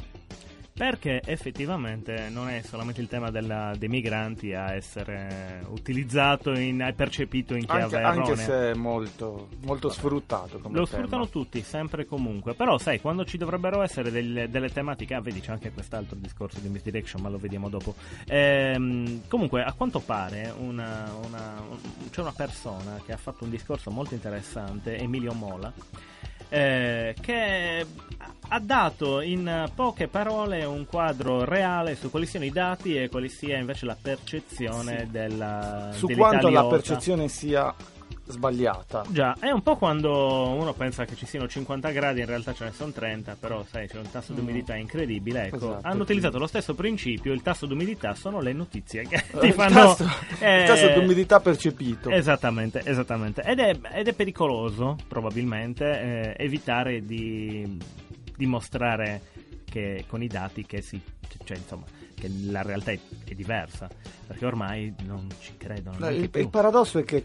Perché 0.78 1.22
effettivamente 1.26 2.30
non 2.30 2.50
è 2.50 2.62
solamente 2.62 3.02
il 3.02 3.08
tema 3.08 3.32
della- 3.32 3.74
dei 3.76 3.90
migranti 3.90 4.54
a 4.54 4.74
essere 4.76 5.66
utilizzato 5.70 6.52
e 6.54 6.94
percepito 6.96 7.56
in 7.56 7.66
chiave 7.66 7.82
Anche, 8.04 8.20
anche 8.20 8.36
se 8.36 8.72
è 8.72 8.74
molto, 8.76 9.48
molto 9.64 9.90
sfruttato 9.90 10.60
come 10.60 10.78
Lo 10.78 10.86
tema. 10.86 10.98
sfruttano 10.98 11.28
tutti, 11.30 11.62
sempre 11.64 12.04
e 12.04 12.06
comunque. 12.06 12.54
Però, 12.54 12.78
sai, 12.78 13.02
quando 13.02 13.26
ci 13.26 13.38
dovrebbero 13.38 13.82
essere 13.82 14.12
delle, 14.12 14.50
delle 14.50 14.70
tematiche, 14.70 15.16
ah, 15.16 15.20
vedi, 15.22 15.40
c'è 15.40 15.52
anche 15.52 15.72
quest'altro 15.72 16.16
discorso 16.16 16.60
di 16.60 16.70
misdirection, 16.70 17.24
ma 17.24 17.30
lo 17.30 17.40
vediamo 17.40 17.70
dopo. 17.70 17.96
Ehm, 18.28 19.22
comunque, 19.28 19.64
a 19.64 19.74
quanto 19.74 20.00
pare, 20.00 20.54
una- 20.60 21.12
una- 21.26 21.56
un- 21.70 22.10
c'è 22.12 22.22
una 22.22 22.34
persona 22.34 23.02
che 23.04 23.14
ha 23.14 23.18
fatto 23.18 23.44
un 23.46 23.50
discorso 23.50 23.90
molto 23.90 24.14
interessante, 24.14 24.96
Emilio 24.98 25.34
Mola. 25.34 25.74
Eh, 26.50 27.16
che 27.20 27.86
ha 28.50 28.60
dato 28.60 29.20
in 29.22 29.70
poche 29.76 30.08
parole 30.08 30.64
un 30.64 30.86
quadro 30.86 31.44
reale 31.44 31.96
su 31.96 32.10
quali 32.10 32.26
siano 32.26 32.46
i 32.46 32.52
dati 32.52 32.96
e 32.96 33.10
quali 33.10 33.28
sia 33.30 33.58
invece 33.58 33.86
la 33.86 33.98
percezione 34.02 35.00
Sì. 35.06 35.12
della 35.12 35.90
Su 35.94 36.08
quanto 36.08 36.50
la 36.50 36.66
percezione 36.66 37.28
sia 37.28 37.74
sbagliata. 38.28 39.04
Già, 39.10 39.36
è 39.40 39.50
un 39.52 39.62
po' 39.62 39.76
quando 39.78 40.50
uno 40.50 40.74
pensa 40.74 41.06
che 41.06 41.16
ci 41.16 41.26
siano 41.26 41.48
50 41.48 41.90
gradi, 41.92 42.20
in 42.20 42.26
realtà 42.26 42.54
ce 42.54 42.66
ne 42.66 42.72
sono 42.72 42.92
30, 42.92 43.36
però 43.40 43.64
sai, 43.70 43.88
c'è 43.88 43.98
un 43.98 44.10
tasso 44.12 44.34
di 44.34 44.40
umidità 44.40 44.76
incredibile. 44.76 45.46
Ecco, 45.46 45.56
Esatto, 45.56 45.80
hanno 45.84 45.96
sì. 45.96 46.02
utilizzato 46.02 46.38
lo 46.38 46.48
stesso 46.48 46.76
principio, 46.76 47.34
il 47.34 47.42
tasso 47.42 47.66
di 47.66 47.74
umidità 47.74 48.14
sono 48.16 48.40
le 48.42 48.54
notizie 48.54 49.08
che 49.08 49.16
Eh, 49.16 49.24
ti 49.40 49.46
il 49.48 49.54
fanno... 49.54 49.74
tasso, 49.96 50.06
eh, 50.40 50.62
il 50.62 50.68
tasso 50.68 50.88
di 50.94 51.00
umidità 51.00 51.40
percepito. 51.40 52.10
Esattamente, 52.10 52.82
esattamente. 52.84 53.42
Ed 53.44 53.60
è, 53.60 53.78
ed 53.94 54.08
è 54.08 54.14
pericoloso, 54.14 54.96
probabilmente, 55.08 56.34
eh, 56.36 56.44
evitare 56.44 57.06
di 57.06 57.78
dimostrare 58.36 59.22
che 59.70 60.06
con 60.08 60.22
i 60.22 60.28
dati 60.28 60.66
che 60.66 60.82
si... 60.82 61.00
cioè, 61.44 61.58
insomma, 61.58 61.86
che 62.16 62.30
la 62.50 62.62
realtà 62.62 62.92
è, 62.92 63.00
è 63.26 63.34
diversa, 63.34 63.88
perché 64.26 64.46
ormai 64.46 64.94
non 65.06 65.28
ci 65.40 65.54
credono. 65.58 65.98
No, 66.00 66.10
il, 66.10 66.30
il 66.34 66.50
paradosso 66.50 67.00
è 67.00 67.04
che 67.04 67.24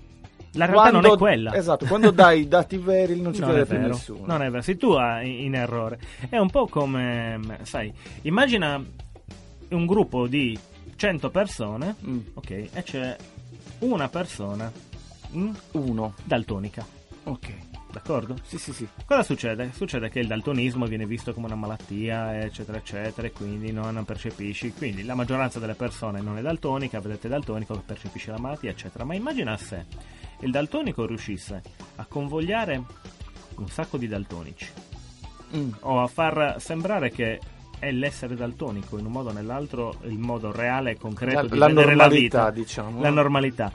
La 0.55 0.67
realtà 0.67 0.91
non 0.91 1.01
quando- 1.01 1.15
è 1.15 1.19
quella. 1.19 1.55
Esatto, 1.55 1.87
quando 1.87 2.11
dai 2.11 2.41
i 2.43 2.49
dati 2.49 2.77
veri 2.79 3.21
non 3.21 3.33
ci 3.35 3.41
non 3.41 3.51
crede 3.51 3.65
più 3.67 3.77
vero, 3.77 3.89
nessuno. 3.89 4.27
non 4.27 4.43
è 4.43 4.51
vero, 4.51 4.63
sei 4.63 4.77
tu 4.77 4.93
in 5.23 5.55
errore. 5.55 5.99
È 6.29 6.37
un 6.39 6.51
po' 6.51 6.67
come, 6.67 7.59
sai, 7.63 7.93
immagina 8.23 8.83
un 9.71 9.87
gruppo 9.87 10.27
di 10.27 10.59
100 10.97 11.31
persone, 11.31 11.97
Mm, 12.07 12.19
ok, 12.35 12.51
e 12.51 12.83
c'è 12.83 13.17
una 13.81 14.09
persona 14.09 14.71
mm, 15.35 15.51
uno. 15.73 16.15
daltonica, 16.25 16.85
Ok. 17.25 17.49
d'accordo? 17.91 18.37
Sì, 18.45 18.59
sì, 18.59 18.73
sì. 18.73 18.87
Cosa 19.07 19.23
succede? 19.23 19.71
Succede 19.75 20.09
che 20.11 20.19
il 20.21 20.27
daltonismo 20.27 20.85
viene 20.87 21.07
visto 21.07 21.33
come 21.35 21.47
una 21.47 21.57
malattia, 21.57 22.39
eccetera, 22.43 22.79
eccetera, 22.79 23.27
e 23.27 23.33
quindi 23.33 23.73
non 23.73 24.03
percepisci. 24.05 24.73
Quindi 24.75 25.03
la 25.05 25.15
maggioranza 25.15 25.59
delle 25.59 25.75
persone 25.75 26.21
non 26.21 26.37
è 26.39 26.43
daltonica, 26.43 27.01
vedete 27.01 27.29
daltonico 27.29 27.83
percepisce 27.85 28.31
la 28.31 28.39
malattia, 28.39 28.71
eccetera. 28.71 29.05
Ma 29.05 29.15
immagina 29.15 29.57
se 29.57 29.85
il 30.43 30.51
daltonico 30.51 31.07
riuscisse 31.07 31.63
a 31.97 32.05
convogliare 32.07 32.83
un 33.57 33.69
sacco 33.69 33.97
di 33.97 34.07
daltonici 34.09 34.69
Mm. 35.55 35.71
o 35.81 36.01
a 36.01 36.07
far 36.07 36.57
sembrare 36.59 37.11
che 37.11 37.39
è 37.79 37.91
l'essere 37.93 38.35
daltonico 38.35 38.97
in 38.97 39.05
un 39.05 39.13
modo 39.13 39.29
o 39.29 39.33
nell'altro 39.33 39.97
il 40.05 40.17
modo 40.19 40.51
reale 40.51 40.93
e 40.93 40.97
concreto 40.97 41.43
La, 41.43 41.47
di 41.47 41.59
la 41.59 41.67
vedere 41.67 41.95
la 41.95 42.09
vita 42.09 42.51
diciamo. 42.51 43.03
la 43.03 43.11
normalità. 43.11 43.71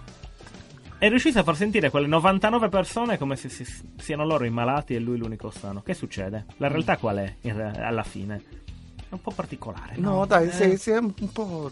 E 0.97 1.07
riuscisse 1.09 1.37
a 1.37 1.43
far 1.43 1.55
sentire 1.55 1.91
quelle 1.91 2.07
99 2.07 2.69
persone 2.69 3.19
come 3.19 3.35
se 3.35 3.49
si- 3.49 3.63
siano 3.97 4.25
loro 4.25 4.45
i 4.45 4.49
malati 4.49 4.95
e 4.95 4.99
lui 4.99 5.17
l'unico 5.19 5.51
sano. 5.51 5.83
Che 5.83 5.93
succede? 5.93 6.45
La 6.57 6.67
realtà 6.67 6.97
qual 6.97 7.17
è 7.17 7.35
alla 7.79 8.01
fine? 8.01 8.41
È 9.09 9.13
un 9.13 9.21
po' 9.21 9.31
particolare. 9.31 9.93
No, 9.95 10.15
No, 10.17 10.25
dai, 10.25 10.47
Eh, 10.47 10.51
se- 10.51 10.77
se 10.77 10.93
è 10.93 10.97
un 10.97 11.13
po'. 11.31 11.71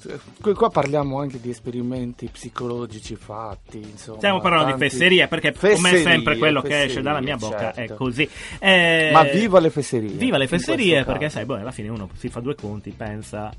Qua 0.54 0.70
parliamo 0.70 1.20
anche 1.20 1.42
di 1.42 1.50
esperimenti 1.50 2.27
psicologici 2.32 3.15
fatti. 3.18 3.77
Insomma, 3.80 4.18
Stiamo 4.18 4.39
parlando 4.39 4.65
di 4.68 4.72
tanti- 4.80 4.89
fesserie 4.89 5.27
perché 5.27 5.51
come 5.54 5.68
Fesserie, 5.89 6.01
sempre 6.01 6.38
quello 6.38 6.62
che 6.62 6.68
esce 6.68 6.80
fesserie, 6.84 7.01
dalla 7.04 7.20
mia 7.22 7.36
bocca 7.36 7.72
è 7.72 7.75
certo. 7.75 7.96
così. 7.96 8.30
Eh, 8.60 9.10
Ma 9.12 9.24
viva 9.24 9.60
le 9.60 9.70
fesserie! 9.70 10.10
Viva 10.12 10.38
le 10.38 10.48
fesserie 10.48 11.04
perché 11.04 11.30
sai, 11.30 11.44
boh, 11.46 11.56
alla 11.56 11.72
fine 11.72 11.89
uno 11.89 12.08
si 12.15 12.30
fa 12.30 12.39
due 12.39 12.56
conti, 12.56 12.92
pensa 12.92 13.51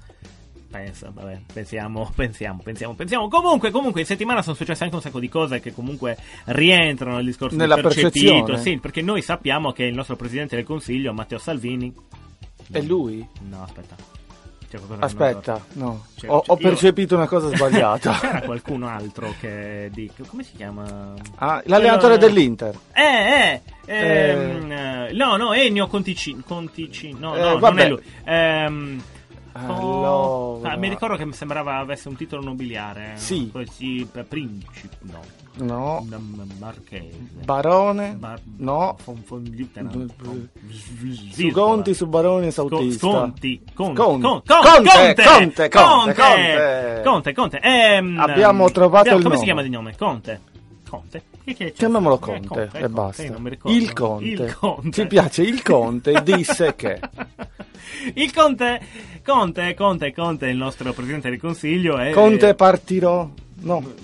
pensa, 0.69 1.11
vabbè, 1.15 1.41
pensiamo, 1.55 2.11
pensiamo, 2.15 2.61
pensiamo, 2.63 2.95
pensiamo. 2.95 3.29
Comunque, 3.29 3.71
comunque 3.71 4.01
in 4.01 4.07
settimana 4.07 4.43
sono 4.43 4.55
successe 4.57 4.85
anche 4.85 4.97
un 4.97 5.01
sacco 5.01 5.21
di 5.21 5.29
cose 5.29 5.61
che 5.61 5.73
comunque 5.73 6.19
rientrano 6.47 7.17
nel 7.17 7.25
discorso 7.25 7.57
Nella 7.57 7.77
del 7.77 7.85
percepito, 7.85 8.11
percezione. 8.45 8.59
sì, 8.59 8.79
perché 8.79 9.01
noi 9.01 9.23
sappiamo 9.23 9.73
che 9.73 9.85
il 9.85 9.95
nostro 9.95 10.17
presidente 10.17 10.55
del 10.57 10.65
Consiglio, 10.67 11.13
Matteo 11.15 11.39
Salvini 11.39 11.95
È 12.71 12.81
lui? 12.81 13.27
No, 13.49 13.63
aspetta. 13.63 13.95
Non 14.69 14.99
mi 14.99 15.05
Aspetta, 15.05 15.65
no. 15.75 16.05
C'è- 16.19 16.29
ho, 16.29 16.41
c'è- 16.41 16.51
ho 16.51 16.57
io- 16.59 16.69
percepito 16.69 17.15
una 17.15 17.27
cosa 17.29 17.49
sbagliata. 17.55 18.13
C'era 18.21 18.41
qualcun 18.43 18.83
altro 18.83 19.33
che 19.41 19.89
di 19.95 20.11
come 20.29 20.43
si 20.43 20.53
chiama? 20.55 21.15
Ah, 21.37 21.63
l'allenatore 21.67 22.19
Quello- 22.19 22.35
dell'Inter. 22.35 22.79
Eh, 22.93 23.61
eh, 23.87 23.95
ehm, 23.95 24.71
eh, 24.73 25.13
no, 25.13 25.37
no, 25.37 25.53
Ennio 25.55 25.87
Conticini, 25.87 26.43
Conticini, 26.45 27.17
no, 27.19 27.35
Eh, 27.37 27.41
no, 27.41 27.51
non 27.53 27.61
vabbè. 27.61 27.83
è 27.85 27.89
lui. 27.89 28.03
Ehm, 28.25 29.03
Allora. 29.67 30.71
ah, 30.73 30.77
mi 30.77 30.89
ricordo 30.89 31.17
che 31.17 31.25
mi 31.25 31.33
sembrava 31.33 31.77
avesse 31.79 32.09
un 32.09 32.17
titolo 32.17 32.43
nobiliare. 32.43 33.13
Sì. 33.15 33.51
Così, 33.53 34.07
per 34.11 34.25
principe, 34.27 34.97
no, 35.03 35.21
No. 35.59 36.07
marchese. 36.59 37.17
Barone. 37.45 38.15
Bar- 38.19 38.41
no. 38.59 38.97
Su 41.33 41.51
Conti, 41.51 41.95
su 41.95 42.07
Barone, 42.07 42.51
Sautista. 42.51 43.07
Sconti, 43.09 43.63
Conte, 43.75 44.01
Conte. 44.03 44.23
Con- 44.27 44.43
Conte, 44.45 44.53
Conte, 44.55 45.23
Conte, 45.25 45.69
Conte, 45.69 46.15
Conte, 46.15 47.01
Conte, 47.05 47.33
Conte. 47.35 47.61
Ehm, 47.63 48.19
Abbiamo 48.19 48.71
trovato 48.71 49.09
il 49.09 49.15
come 49.15 49.25
nome. 49.25 49.37
si 49.39 49.45
chiama 49.45 49.63
di 49.63 49.71
nome? 49.71 49.95
Conte. 49.97 50.41
Conte. 50.89 51.23
Che-? 51.55 51.73
Chiamiamolo 51.73 52.19
Conte 52.19 52.71
eh, 52.73 52.83
e 52.83 52.89
basta. 52.89 53.23
Il 53.23 53.93
Conte. 53.93 54.27
Il 54.27 54.55
Conte. 54.55 54.91
Ci 54.91 55.07
piace 55.07 55.43
il 55.43 55.63
Conte, 55.63 56.23
disse 56.25 56.75
che. 56.75 56.99
Il 58.15 58.33
Conte, 58.33 58.81
Conte, 59.25 59.75
Conte, 59.75 60.13
Conte 60.13 60.47
è 60.47 60.51
il 60.51 60.57
nostro 60.57 60.93
presidente 60.93 61.31
del 61.31 61.39
consiglio. 61.39 61.99
E, 62.01 62.11
Conte 62.11 62.55
partirò. 62.55 63.29
No. 63.61 63.95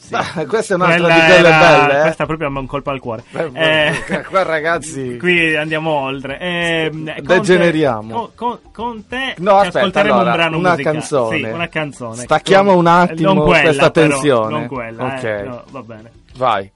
Sì. 0.00 0.14
Ah, 0.14 0.46
questa 0.46 0.72
è 0.74 0.76
un'altra 0.76 0.98
Quella 0.98 1.14
di 1.14 1.20
quelle 1.20 1.48
era- 1.48 1.58
belle, 1.58 1.98
eh. 1.98 2.00
Questa 2.02 2.26
proprio 2.26 2.48
è 2.48 2.50
un 2.50 2.66
colpo 2.66 2.90
al 2.90 2.98
cuore. 3.00 3.22
Eh, 3.52 3.92
Eh, 4.08 4.22
qua 4.24 4.42
ragazzi. 4.42 5.16
Qui 5.20 5.54
andiamo 5.56 5.90
oltre. 5.90 6.88
Conte- 6.90 7.22
Degeneriamo. 7.22 8.14
Con, 8.14 8.28
con, 8.34 8.58
con 8.72 9.06
te 9.06 9.34
No, 9.38 9.56
aspetta, 9.56 9.78
ascolteremo 9.78 10.14
allora, 10.14 10.30
un 10.30 10.36
brano 10.36 10.58
una 10.58 10.70
musicale. 10.70 10.96
canzone. 10.98 11.36
Sì, 11.36 11.42
una 11.44 11.68
canzone. 11.68 12.16
Stacchiamo 12.22 12.76
un 12.76 12.86
attimo 12.86 13.42
questa 13.42 13.90
però, 13.90 14.08
tensione. 14.08 14.50
non 14.52 14.66
quella, 14.66 15.04
Ok. 15.04 15.22
eh, 15.24 15.42
no, 15.42 15.64
va 15.70 15.82
bene. 15.82 16.10
Vai. 16.36 16.72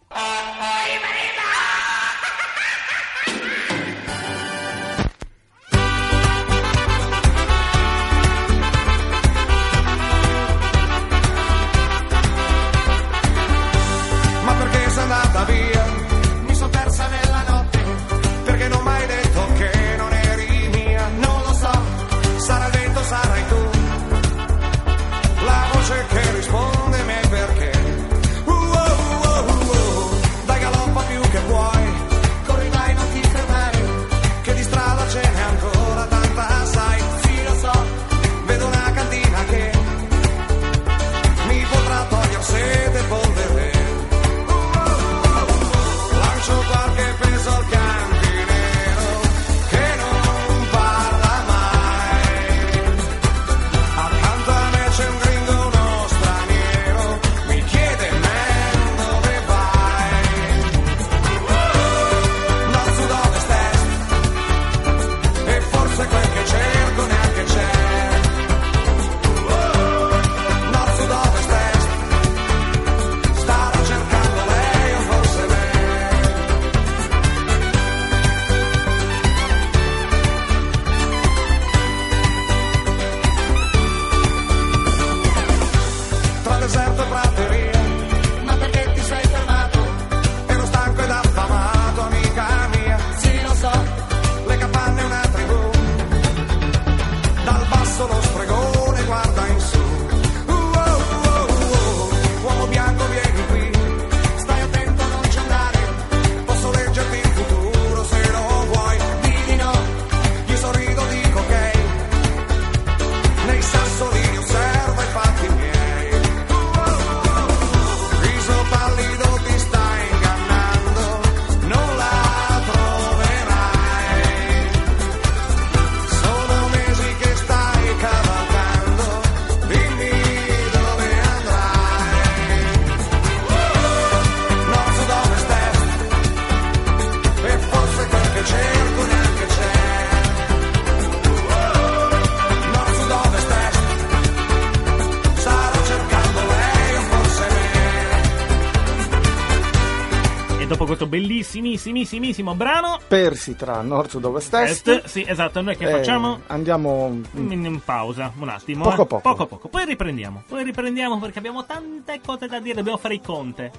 Bellissimissimissimo 151.85 152.55
brano. 152.55 152.99
Persi 153.07 153.55
tra 153.57 153.83
nord, 153.83 154.09
sud, 154.09 154.25
ovest, 154.25 154.55
est. 154.55 154.89
Est, 154.89 155.05
sì, 155.05 155.25
esatto, 155.27 155.61
noi 155.61 155.77
che 155.77 155.87
Eh, 155.87 155.91
facciamo? 155.91 156.41
Andiamo... 156.47 157.21
In, 157.35 157.65
in 157.65 157.81
pausa, 157.85 158.33
un 158.39 158.49
attimo. 158.49 158.85
Poco 158.85 159.03
eh. 159.03 159.07
poco. 159.07 159.21
poco 159.21 159.47
poco. 159.47 159.69
Poi 159.69 159.85
riprendiamo. 159.85 160.45
Poi 160.49 160.65
riprendiamo 160.65 161.19
perché 161.19 161.39
abbiamo 161.39 161.65
tante 161.67 162.21
cose 162.25 162.47
da 162.47 162.59
dire. 162.61 162.77
Dobbiamo 162.77 162.99
fare 162.99 163.15
i 163.15 163.21
conte. 163.21 163.71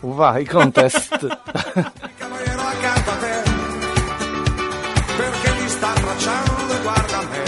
Vai, 0.00 0.44
contest. 0.44 1.18
Cavaliero 2.18 2.60
accanto 2.60 3.10
a 3.10 3.14
te 3.14 3.42
Perché 5.16 5.62
mi 5.62 5.68
sta 5.68 5.94
abbracciando 5.94 6.74
e 6.74 6.82
guarda 6.82 7.20
me 7.22 7.45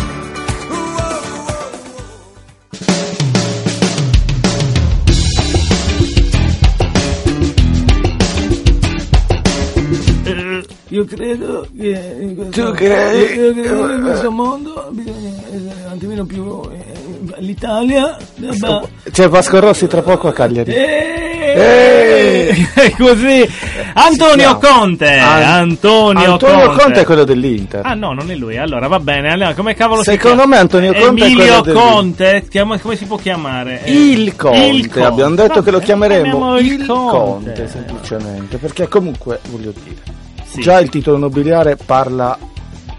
io 10.99 11.05
credo 11.05 11.67
che 11.79 12.17
in 12.21 12.35
questo, 12.35 12.71
Tu 12.71 12.73
credi? 12.77 13.35
io 13.35 13.53
credo 13.53 13.87
che 13.87 13.93
in 13.95 14.03
questo 14.03 14.31
mondo 14.33 14.89
bisogna 14.91 15.29
essere 15.47 15.57
un 15.87 15.93
attimino 15.93 16.25
più 16.25 16.61
eh, 16.73 17.41
l'Italia 17.41 18.17
debba 18.37 18.83
C'è 19.11 19.29
Vasco 19.29 19.61
Rossi 19.61 19.87
tra 19.87 20.03
poco 20.03 20.27
a 20.29 20.33
Cagliari. 20.33 20.73
Eh, 20.73 22.67
così 22.99 23.49
Antonio 23.95 24.37
siamo. 24.37 24.59
Conte 24.59 25.13
An- 25.15 25.43
Antonio, 25.43 26.33
Antonio 26.33 26.73
Conte 26.73 27.01
è 27.01 27.05
quello 27.05 27.25
dell'Inter. 27.25 27.81
Ah 27.85 27.95
no, 27.95 28.13
non 28.13 28.31
è 28.31 28.35
lui. 28.35 28.57
Allora 28.59 28.87
va 28.89 28.99
bene. 29.01 29.31
Allora, 29.33 29.55
come 29.55 29.75
cavolo 29.75 30.03
si 30.03 30.11
Secondo 30.11 30.37
chiama? 30.39 30.55
me 30.55 30.61
Antonio 30.61 30.93
Conte 30.93 31.23
è 31.23 31.27
Emilio 31.27 31.63
Conte, 31.73 32.47
chiama- 32.49 32.79
come 32.79 32.97
si 32.97 33.05
può 33.07 33.17
chiamare? 33.17 33.83
Eh, 33.85 33.93
Il 33.93 34.37
Conte, 34.37 35.03
abbiamo 35.03 35.35
detto 35.37 35.63
che 35.63 35.71
lo 35.71 35.79
Vabbè, 35.79 35.85
chiameremo 35.85 36.59
il 36.59 36.87
Conte. 36.87 37.69
semplicemente, 37.69 38.57
perché 38.59 38.89
comunque 38.89 39.41
voglio 39.51 39.73
dire, 39.85 40.01
Sì. 40.49 40.61
già 40.61 40.79
il 40.81 40.89
titolo 40.89 41.19
nobiliare 41.19 41.77
parla 41.77 42.39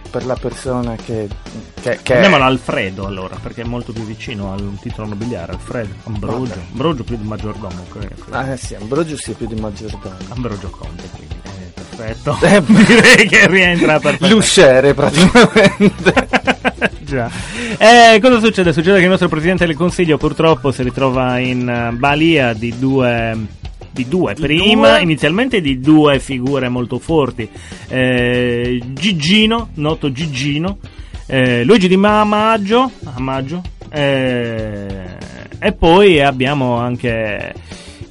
per 0.09 0.25
la 0.25 0.35
persona 0.35 0.95
che, 0.95 1.27
che, 1.81 1.91
che 1.91 1.99
Chiamiamolo 2.01 2.43
Alfredo 2.43 3.05
allora, 3.05 3.35
perché 3.41 3.61
è 3.61 3.65
molto 3.65 3.91
più 3.93 4.03
vicino 4.05 4.51
al 4.51 4.77
titolo 4.81 5.07
nobiliare. 5.09 5.51
Alfredo, 5.53 5.93
Ambrogio. 6.05 6.49
Vabbè. 6.49 6.61
Ambrogio 6.71 7.03
più 7.03 7.15
di 7.17 7.27
maggiordomo. 7.27 7.85
credo. 7.91 8.15
Ah, 8.31 8.47
eh 8.47 8.57
sì, 8.57 8.73
Ambrogio 8.75 9.15
sia 9.17 9.33
più 9.35 9.45
di 9.47 9.59
maggiordomo. 9.59 10.15
Ambrogio 10.29 10.69
Conte, 10.69 11.03
quindi. 11.15 11.35
eh, 11.43 11.71
perfetto. 11.73 12.37
Direi 12.85 13.27
che 13.27 13.47
rientra 13.47 13.99
perfettamente. 14.01 14.27
L'usciere 14.35 14.93
praticamente. 14.95 16.27
Già. 17.09 17.29
Eh, 17.77 18.19
cosa 18.19 18.39
succede? 18.39 18.73
Succede 18.73 18.97
che 18.97 19.03
il 19.03 19.09
nostro 19.09 19.29
Presidente 19.29 19.65
del 19.65 19.75
Consiglio 19.75 20.17
purtroppo 20.17 20.71
si 20.71 20.81
ritrova 20.83 21.37
in 21.39 21.67
eh, 21.69 21.91
balia 21.95 22.53
di 22.53 22.73
due... 22.77 23.57
Di 23.99 24.07
due, 24.07 24.33
prima 24.33 24.91
due? 24.91 25.01
inizialmente 25.01 25.59
di 25.59 25.81
due 25.81 26.19
figure 26.19 26.69
molto 26.69 26.99
forti, 26.99 27.49
eh, 27.89 28.81
Gigino, 28.93 29.71
noto 29.73 30.09
Gigino, 30.09 30.77
eh, 31.25 31.65
Luigi 31.65 31.89
Di 31.89 31.97
Ma- 31.97 32.23
Maggio, 32.23 32.89
a 33.03 33.19
maggio, 33.19 33.61
eh, 33.91 35.17
e 35.59 35.71
poi 35.73 36.21
abbiamo 36.21 36.77
anche 36.77 37.53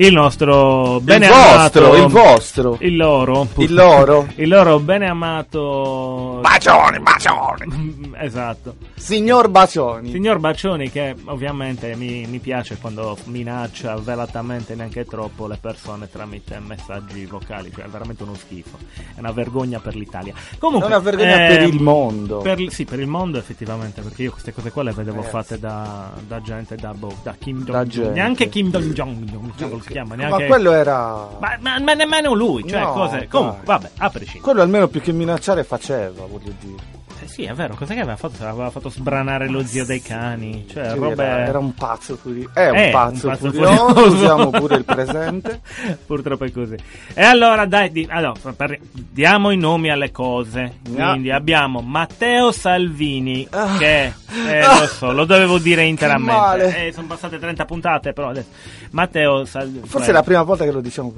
il 0.00 0.12
nostro 0.12 1.00
bene 1.00 1.26
il 1.26 1.32
vostro, 1.32 1.86
amato, 1.92 1.96
il 2.04 2.06
vostro. 2.12 2.76
il 2.80 2.96
loro, 2.96 3.48
Il 3.56 3.74
loro. 3.74 4.26
il 4.36 4.48
loro 4.48 4.78
bene 4.78 5.08
amato, 5.08 6.38
Bacioni, 6.40 7.00
bacioni. 7.00 8.12
esatto, 8.18 8.76
Signor 8.94 9.48
Bacioni. 9.48 10.10
Signor 10.10 10.38
Baccioni 10.38 10.90
che 10.90 11.14
ovviamente 11.26 11.94
mi, 11.96 12.26
mi 12.26 12.38
piace 12.38 12.76
quando 12.80 13.16
minaccia 13.24 13.96
velatamente 13.96 14.74
neanche 14.74 15.04
troppo 15.04 15.46
le 15.46 15.58
persone 15.60 16.08
tramite 16.10 16.58
messaggi 16.60 17.24
vocali, 17.26 17.70
cioè 17.74 17.84
è 17.84 17.88
veramente 17.88 18.22
uno 18.22 18.34
schifo, 18.34 18.76
è 19.14 19.18
una 19.18 19.32
vergogna 19.32 19.80
per 19.80 19.96
l'Italia. 19.96 20.32
Comunque, 20.58 20.88
È 20.88 20.92
una 20.92 21.00
vergogna 21.02 21.36
per 21.36 21.60
ehm, 21.62 21.68
il 21.72 21.80
mondo. 21.82 22.38
per- 22.38 22.70
sì, 22.70 22.84
per 22.84 23.00
il 23.00 23.06
mondo 23.08 23.38
effettivamente, 23.38 24.00
perché 24.00 24.22
io 24.22 24.30
queste 24.30 24.52
cose 24.52 24.70
qua 24.70 24.82
le 24.84 24.92
vedevo 24.92 25.20
Eh, 25.20 25.24
fatte 25.24 25.58
da, 25.58 26.12
da 26.26 26.40
gente, 26.40 26.76
da, 26.76 26.92
boh, 26.94 27.14
da 27.22 27.34
Kim 27.38 27.64
Jong-un, 27.64 28.12
neanche 28.12 28.48
Kim 28.48 28.70
Jong-un, 28.70 29.26
come 29.32 29.52
cavolo 29.56 29.82
si 29.88 29.92
chiama, 29.92 30.14
Ma 30.14 30.26
neanche... 30.26 30.46
quello 30.46 30.72
era... 30.72 31.28
Ma, 31.40 31.56
ma- 31.60 31.78
ma 31.80 31.94
nemmeno 31.94 32.34
lui, 32.34 32.68
cioè 32.68 32.80
No, 32.80 32.92
cose... 32.92 33.26
Comunque, 33.28 33.64
vabbè, 33.64 33.90
a 33.98 34.10
prescindere. 34.10 34.44
Quello 34.44 34.62
almeno 34.62 34.88
più 34.88 35.00
che 35.00 35.12
minacciare 35.12 35.64
faceva, 35.64 36.26
voglio 36.26 36.52
dire. 36.60 36.96
Eh 37.20 37.26
sì, 37.26 37.42
è 37.44 37.52
vero, 37.52 37.74
cos'è 37.74 37.94
che 37.94 38.00
aveva 38.00 38.16
fatto? 38.16 38.44
Aveva 38.46 38.70
fatto 38.70 38.88
sbranare 38.90 39.48
lo 39.48 39.64
zio 39.64 39.84
dei 39.84 40.00
cani, 40.00 40.64
cioè 40.70 40.90
Sì, 40.90 40.98
robe... 40.98 41.24
era, 41.24 41.46
era 41.46 41.58
un 41.58 41.74
pazzo 41.74 42.16
furioso. 42.16 42.50
È 42.54 42.68
un 42.70 42.76
Eh, 42.76 42.90
pazzo, 42.90 43.26
un 43.26 43.32
pazzo 43.32 43.50
furioso. 43.50 43.88
furioso. 43.88 44.14
Usiamo 44.14 44.50
pure 44.50 44.76
il 44.76 44.84
presente. 44.84 45.60
Purtroppo 46.06 46.44
è 46.44 46.52
così. 46.52 46.76
E 47.14 47.22
allora, 47.22 47.66
dai, 47.66 47.90
di- 47.90 48.06
allora, 48.08 48.34
per- 48.56 48.78
diamo 48.92 49.50
i 49.50 49.56
nomi 49.56 49.90
alle 49.90 50.10
cose. 50.12 50.78
Quindi 50.84 51.30
abbiamo 51.30 51.80
Matteo 51.80 52.52
Salvini, 52.52 53.46
Ah. 53.50 53.76
che 53.78 54.04
eh, 54.46 54.60
lo 54.62 54.86
so, 54.86 55.12
lo 55.12 55.24
dovevo 55.24 55.58
dire 55.58 55.82
interamente. 55.84 56.86
Eh, 56.86 56.92
sono 56.92 57.08
passate 57.08 57.38
30 57.38 57.64
puntate, 57.64 58.12
però 58.12 58.28
adesso. 58.28 58.48
Matteo 58.90 59.44
Salvini. 59.44 59.86
Forse 59.86 60.10
è 60.10 60.12
la 60.12 60.22
prima 60.22 60.42
volta 60.42 60.64
che 60.64 60.70
lo 60.70 60.80
diciamo. 60.80 61.12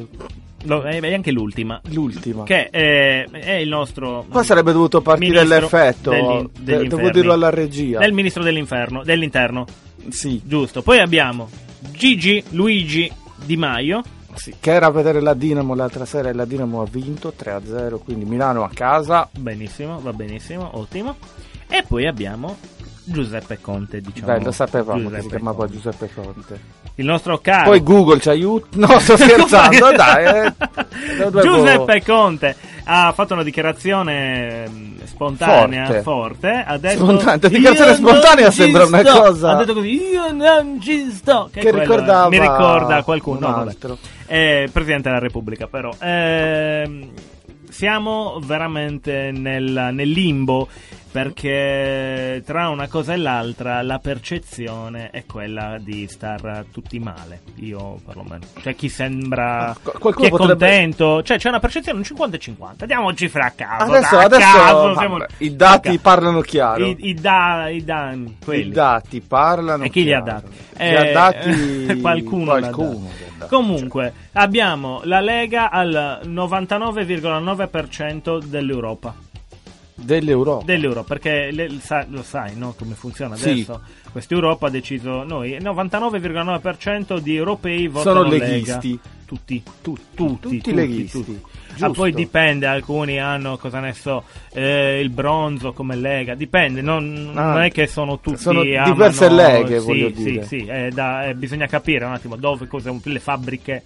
Lo- 0.65 0.85
eh, 0.85 0.99
e 1.03 1.15
anche 1.15 1.31
l'ultima. 1.33 1.81
L'ultima. 1.91 2.45
Che 2.45 2.69
eh, 2.71 3.25
è 3.31 3.53
il 3.53 3.69
nostro. 3.69 4.25
Qua 4.29 4.43
sarebbe 4.43 4.73
dovuto 4.73 5.01
partire 5.01 5.45
l'effetto. 5.45 6.11
degli- 6.11 6.49
De- 6.61 6.77
degli 6.79 6.89
devo 6.89 7.11
dirlo 7.11 7.33
alla 7.33 7.51
regia. 7.51 7.99
Del 7.99 8.13
ministro 8.13 8.43
dell'inferno, 8.43 9.03
dell'interno, 9.05 9.65
Sì, 10.09 10.41
giusto. 10.45 10.83
Poi 10.83 10.99
abbiamo 10.99 11.49
Gigi 11.93 12.43
Luigi 12.51 13.11
Di 13.45 13.57
Maio. 13.57 14.03
sì, 14.35 14.55
che 14.61 14.73
era 14.73 14.87
a 14.87 14.91
vedere 14.91 15.21
la 15.21 15.35
Dinamo 15.35 15.75
l'altra 15.75 16.05
sera 16.05 16.29
e 16.29 16.33
la 16.35 16.45
Dinamo 16.45 16.81
ha 16.83 16.87
vinto 16.91 17.33
3-0, 17.37 17.99
quindi 17.99 18.25
Milano 18.25 18.63
a 18.65 18.71
casa. 18.73 19.29
Benissimo, 19.39 19.99
va 20.01 20.13
benissimo, 20.13 20.71
ottimo. 20.79 21.17
E 21.69 21.85
poi 21.87 22.07
abbiamo 22.07 22.57
Giuseppe 23.11 23.59
Conte, 23.61 24.01
diciamo. 24.01 24.27
Dai, 24.33 24.43
lo 24.45 24.53
sapevamo 24.53 24.99
che 24.99 25.05
Giuseppe 25.05 25.23
si 25.23 25.29
chiamava 25.29 25.57
Conte. 25.57 25.73
Giuseppe 25.75 26.11
Conte. 26.15 26.61
Il 26.97 27.05
nostro 27.07 27.39
caro 27.39 27.71
Poi 27.71 27.83
Google 27.83 28.21
ci 28.21 28.29
aiuta. 28.29 28.67
No, 28.73 28.99
sto 28.99 29.17
scherzando, 29.19 29.91
dai. 29.93 30.47
Eh. 30.47 30.53
Giuseppe 31.43 32.03
Conte 32.05 32.57
ha 32.85 33.13
fatto 33.13 33.35
una 33.35 33.43
dichiarazione 33.43 34.69
mm, 34.69 34.99
spontanea, 35.05 35.85
forte. 35.87 36.03
Forte. 36.03 36.65
Ha 36.67 36.79
detto 36.79 37.05
Spontanea, 37.05 37.37
dichiarazione 37.49 37.91
"Io 37.91 37.97
spontanea 37.97 38.51
sembra 38.51 38.83
ci 38.85 38.89
una 38.93 39.01
sto". 39.03 39.21
cosa- 39.21 39.51
Ha 39.51 39.57
detto 39.57 39.75
così, 39.75 39.89
io 40.11 40.33
non 40.33 40.81
ci 40.81 41.11
sto. 41.11 41.49
Che, 41.53 41.61
Che 41.61 41.69
quello, 41.71 41.81
ricordava 41.85 42.29
mi 42.29 42.41
ricorda 42.41 43.03
qualcuno. 43.03 43.47
un 43.47 43.55
altro. 43.55 43.99
Eh, 44.27 44.69
Presidente 44.73 45.09
della 45.09 45.21
Repubblica, 45.21 45.67
però. 45.67 45.91
Ehm, 46.01 47.09
siamo 47.69 48.41
veramente 48.45 49.31
nel, 49.33 49.91
nel 49.93 50.09
limbo 50.11 50.69
perché 51.11 52.43
tra 52.47 52.69
una 52.69 52.87
cosa 52.89 53.13
e 53.15 53.17
l'altra 53.17 53.83
la 53.83 53.99
percezione 53.99 55.11
è 55.11 55.25
quella 55.27 55.77
di 55.81 56.07
star 56.09 56.65
tutti 56.73 56.99
male. 56.99 57.41
Io 57.57 58.01
perlomeno. 58.05 58.45
C'è 58.61 58.75
chi 58.75 58.89
sembra 58.89 59.77
Qu- 59.83 59.99
qualcuno 59.99 60.29
chi 60.29 60.35
è 60.35 60.37
potrebbe- 60.37 60.67
contento. 60.67 61.23
Cioè, 61.23 61.39
c'è 61.39 61.49
una 61.49 61.61
percezione 61.61 61.99
un 61.99 62.05
50 62.05 62.37
e 62.37 62.39
50. 62.39 62.87
Diamo 62.87 63.13
cifre 63.15 63.43
a 63.43 63.51
caso. 63.51 63.91
Adesso, 63.93 64.19
adesso 64.19 64.59
caso, 64.59 64.95
siamo- 64.99 65.25
i 65.39 65.57
dati 65.57 65.99
parlano 65.99 66.41
chiaro. 66.41 66.87
I, 66.87 66.97
i 67.09 67.15
da, 67.15 67.69
i 67.69 67.85
da- 67.85 68.15
quelli. 68.45 68.69
I 68.69 68.71
dati 68.71 69.21
parlano 69.21 69.85
E 69.85 69.91
chi 69.91 70.05
li 70.05 70.13
ha 70.13 70.23
chiaro. 70.23 70.41
dati? 70.43 70.57
Li 70.79 70.97
ha 70.97 71.05
Eh, 71.07 71.13
dati 71.13 71.99
qualcuno 72.01 72.57
li 72.57 72.65
ha 72.65 72.71
qualcuno 72.71 73.09
dati. 73.09 73.25
dati. 73.39 73.49
Comunque, 73.55 74.13
abbiamo 74.33 75.01
la 75.05 75.21
Lega 75.21 75.71
al 75.71 76.21
99,9% 76.25 78.43
dell'Europa. 78.45 79.15
Dell'Europa. 80.01 80.65
Dell'Europa, 80.65 81.07
perché 81.15 81.51
le- 81.53 81.69
sa- 81.81 82.07
lo 82.09 82.23
sai, 82.23 82.57
no? 82.57 82.75
Come 82.77 82.95
funziona 82.95 83.37
Sì. 83.37 83.51
adesso? 83.51 83.81
Quest'Europa 84.11 84.67
ha 84.67 84.71
deciso 84.71 85.23
noi, 85.23 85.53
il 85.53 85.63
99,9% 85.63 87.19
di 87.19 87.37
europei 87.37 87.87
votano 87.89 88.17
Sono 88.23 88.29
Lega. 88.31 88.47
leghisti. 88.47 88.99
Tutti, 89.27 89.63
tu- 89.81 89.97
tutti, 90.15 90.57
tutti, 90.59 90.75
leghisti. 90.75 91.25
tutti. 91.25 91.41
Ah, 91.79 91.91
poi 91.91 92.13
dipende, 92.13 92.67
alcuni 92.67 93.21
hanno, 93.21 93.57
cosa 93.59 93.79
ne 93.79 93.93
so, 93.93 94.25
eh, 94.53 94.99
il 95.01 95.11
bronzo 95.11 95.73
come 95.73 95.95
lega, 95.95 96.35
dipende, 96.35 96.81
non, 96.83 97.31
Ah, 97.37 97.53
non 97.53 97.61
è 97.63 97.71
che 97.71 97.87
sono 97.87 98.19
tutti... 98.19 98.39
sono 98.39 98.63
amano- 98.63 98.93
diverse 98.93 99.29
leghe, 99.31 99.79
sì, 99.79 99.87
voglio 99.87 100.09
sì, 100.09 100.15
dire. 100.25 100.45
Sì, 100.45 100.67
è 100.67 100.89
da- 100.91 101.27
eh, 101.29 101.35
bisogna 101.35 101.67
capire 101.67 102.05
un 102.07 102.13
attimo 102.13 102.35
dove, 102.35 102.67
cosa, 102.67 102.93
le 103.01 103.21
fabbriche, 103.21 103.85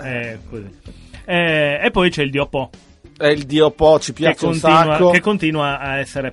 eh, 0.00 0.38
così. 0.48 0.70
Eh, 1.24 1.80
e 1.82 1.90
poi 1.90 2.08
c'è 2.10 2.22
il 2.22 2.30
Dio 2.30 2.46
Po, 2.46 2.70
È 3.16 3.26
il 3.26 3.44
Dio 3.44 3.70
Po, 3.70 3.98
ci 3.98 4.12
che 4.12 4.22
piace 4.24 4.44
un 4.44 4.50
continua, 4.52 4.84
sacco. 4.84 5.10
che 5.10 5.20
continua 5.20 5.78
a 5.78 5.96
essere 5.98 6.32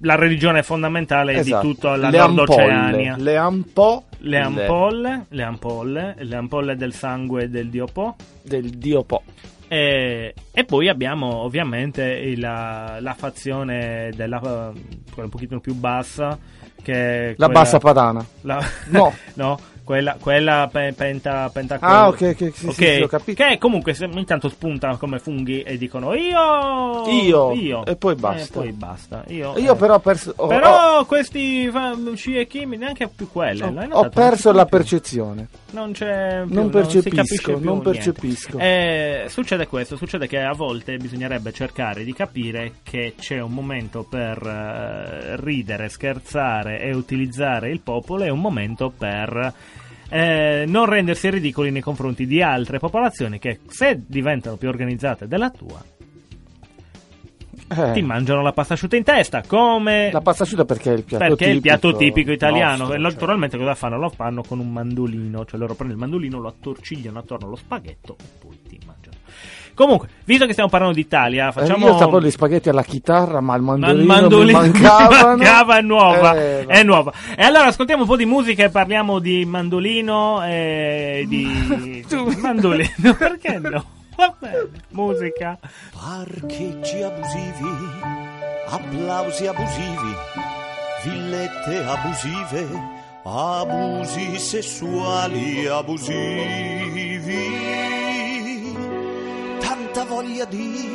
la 0.00 0.14
religione 0.16 0.62
fondamentale 0.62 1.34
Esatto. 1.34 1.66
di 1.66 1.72
tutta 1.74 1.96
la 1.96 2.10
le 2.10 2.18
Nord 2.18 2.38
ampolle. 2.40 2.62
Oceania. 2.64 3.16
Le 3.18 3.36
ampo 3.36 4.04
Le 4.18 4.38
ampolle, 4.38 5.26
le 5.28 5.42
ampolle, 5.42 6.14
le 6.18 6.36
ampolle 6.36 6.76
del 6.76 6.92
sangue 6.92 7.48
del 7.48 7.68
Dio 7.70 7.86
Po. 7.86 8.16
del 8.42 8.70
Dio 8.70 9.04
Po. 9.04 9.22
E, 9.68 10.34
e 10.52 10.64
poi 10.64 10.88
abbiamo 10.88 11.36
ovviamente 11.36 12.36
la, 12.36 12.98
la 13.00 13.14
fazione 13.14 14.10
della 14.14 14.38
quella 14.38 14.74
un 15.14 15.28
pochino 15.30 15.60
più 15.60 15.74
bassa 15.74 16.36
che 16.82 17.34
La 17.38 17.46
quella- 17.46 17.60
bassa 17.60 17.78
padana. 17.78 18.26
la- 18.42 18.62
No. 18.88 19.14
no, 19.34 19.58
Quella, 19.84 20.16
quella 20.20 20.68
pe- 20.70 20.92
penta, 20.96 21.50
penta 21.52 21.76
Ah, 21.80 22.06
ok, 22.06 22.20
ok, 22.38 22.50
sì, 22.54 22.70
sì, 22.70 22.72
sì, 22.72 23.00
ho 23.02 23.08
capito. 23.08 23.42
Che 23.44 23.58
comunque 23.58 23.96
ogni 24.02 24.24
tanto 24.24 24.48
spuntano 24.48 24.96
come 24.96 25.18
funghi 25.18 25.62
e 25.62 25.76
dicono 25.76 26.14
io, 26.14 27.52
Io, 27.52 27.84
e 27.84 27.96
poi 27.96 28.14
basta. 28.14 28.44
E 28.60 28.62
poi 28.62 28.72
basta. 28.72 29.24
Io, 29.28 29.58
Io 29.58 29.72
eh. 29.72 29.76
però 29.76 29.94
ho 29.94 29.98
perso, 29.98 30.32
ho- 30.36 30.46
Però 30.46 31.04
questi 31.04 31.68
fa- 31.70 31.96
sci 32.14 32.38
e 32.38 32.46
chimi 32.46 32.76
neanche 32.76 33.08
più 33.08 33.28
quelle. 33.28 33.64
ho- 33.64 33.72
l'hai 33.72 33.88
ho 33.90 34.08
perso 34.08 34.48
Non 34.50 34.58
la 34.58 34.66
più. 34.66 34.76
percezione. 34.78 35.48
Non 35.72 35.90
c'è 35.92 36.42
più, 36.46 36.54
Non 36.54 36.70
percepisco, 36.70 37.52
non 37.52 37.60
niente. 37.62 37.90
percepisco. 37.90 38.58
Eh, 38.58 39.24
succede 39.28 39.66
questo, 39.66 39.96
succede 39.96 40.28
che 40.28 40.38
a 40.38 40.52
volte 40.52 40.96
bisognerebbe 40.96 41.52
cercare 41.52 42.04
di 42.04 42.12
capire 42.12 42.74
che 42.84 43.14
c'è 43.18 43.40
un 43.40 43.52
momento 43.52 44.04
per 44.08 44.38
eh, 44.46 45.36
ridere, 45.40 45.88
scherzare 45.88 46.80
e 46.80 46.94
utilizzare 46.94 47.70
il 47.70 47.80
popolo 47.80 48.22
e 48.22 48.30
un 48.30 48.40
momento 48.40 48.92
per 48.96 49.52
eh, 50.12 50.64
non 50.66 50.84
rendersi 50.84 51.30
ridicoli 51.30 51.70
nei 51.70 51.80
confronti 51.80 52.26
di 52.26 52.42
altre 52.42 52.78
popolazioni 52.78 53.38
che 53.38 53.60
se 53.66 54.02
diventano 54.06 54.56
più 54.56 54.68
organizzate 54.68 55.26
della 55.26 55.50
tua 55.50 55.82
Eh, 57.68 57.92
ti 57.92 58.02
mangiano 58.02 58.42
la 58.42 58.52
pasta 58.52 58.74
asciutta 58.74 58.96
in 58.96 59.04
testa 59.04 59.42
come 59.46 60.10
la 60.12 60.20
pasta 60.20 60.42
asciutta 60.42 60.66
perché 60.66 60.90
è 60.90 60.96
il 60.96 61.04
piatto 61.04 61.24
perché 61.24 61.44
tipico 61.44 61.56
il 61.56 61.60
piatto 61.62 61.96
tipico 61.96 62.30
italiano 62.32 62.76
nostro, 62.76 62.94
e 62.94 63.00
cioè. 63.00 63.10
naturalmente 63.10 63.56
cosa 63.56 63.74
fanno? 63.74 63.98
Lo 63.98 64.10
fanno 64.10 64.42
con 64.42 64.58
un 64.58 64.70
mandolino 64.70 65.46
cioè 65.46 65.58
loro 65.58 65.74
prendono 65.74 66.02
il 66.02 66.10
mandolino 66.10 66.38
lo 66.38 66.48
attorcigliano 66.48 67.18
attorno 67.18 67.46
allo 67.46 67.56
spaghetto 67.56 68.16
e 68.20 68.24
poi 68.38 68.58
ti 68.68 68.78
mangiano 68.84 69.16
comunque 69.74 70.08
visto 70.24 70.44
che 70.46 70.52
stiamo 70.52 70.68
parlando 70.70 70.94
d'Italia 70.96 71.48
Eh, 71.48 71.52
facciamo 71.52 71.86
Io 71.88 71.96
sapevo 71.98 72.20
gli 72.20 72.30
spaghetti 72.30 72.68
alla 72.68 72.82
chitarra, 72.82 73.40
ma 73.40 73.54
il 73.56 73.62
Ma 73.62 73.70
mandolino, 73.76 74.00
il 74.00 74.06
mandolino 74.06 74.58
mancavano. 74.60 75.26
mancava, 75.36 75.78
è 75.78 75.82
nuova, 75.82 76.34
Eh, 76.36 76.66
è 76.66 76.82
nuova. 76.82 77.12
E 77.36 77.42
allora 77.42 77.66
ascoltiamo 77.66 78.02
un 78.02 78.08
po' 78.08 78.16
di 78.16 78.26
musica 78.26 78.64
e 78.64 78.68
parliamo 78.70 79.18
di 79.18 79.44
mandolino 79.44 80.44
e 80.44 81.24
di 81.26 82.04
mandolino, 82.40 83.14
perché 83.18 83.58
no? 83.58 83.84
Va 84.14 84.34
bene, 84.38 84.68
musica. 84.90 85.58
Parcheggi 85.94 87.02
abusivi, 87.02 87.70
applausi 88.68 89.46
abusivi, 89.46 90.14
villette 91.02 91.84
abusive, 91.86 92.68
abusi 93.24 94.38
sessuali 94.38 95.66
abusivi. 95.66 97.40
Tanta 99.92 100.08
voglia 100.08 100.46
di 100.46 100.88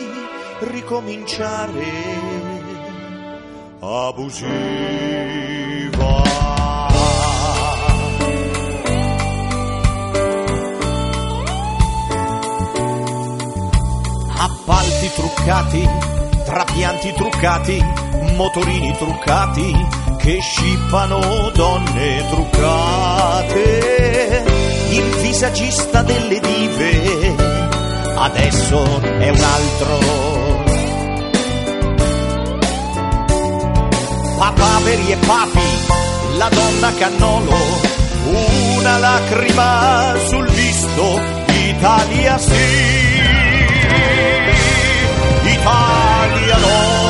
ricominciare 0.61 1.83
abusiva. 3.79 4.55
Appalti 14.35 15.11
truccati, 15.13 15.87
trapianti 16.43 17.13
truccati, 17.13 17.79
motorini 18.35 18.95
truccati, 18.97 19.87
che 20.17 20.39
scippano 20.41 21.51
donne 21.53 22.25
truccate. 22.31 23.65
Il 24.89 25.15
visagista 25.21 26.01
delle 26.01 26.39
dive, 26.39 27.26
adesso 28.27 28.83
è 29.19 29.29
un 29.29 29.43
altro. 29.57 29.99
Papaveri 34.37 35.11
e 35.11 35.17
papi, 35.17 35.67
la 36.37 36.49
donna 36.49 36.91
cannolo, 36.93 37.55
una 38.77 38.97
lacrima 38.97 40.13
sul 40.27 40.47
visto, 40.49 41.19
Italia 41.47 42.37
sì. 42.37 43.15
Italia 45.43 46.57
no. 46.57 47.05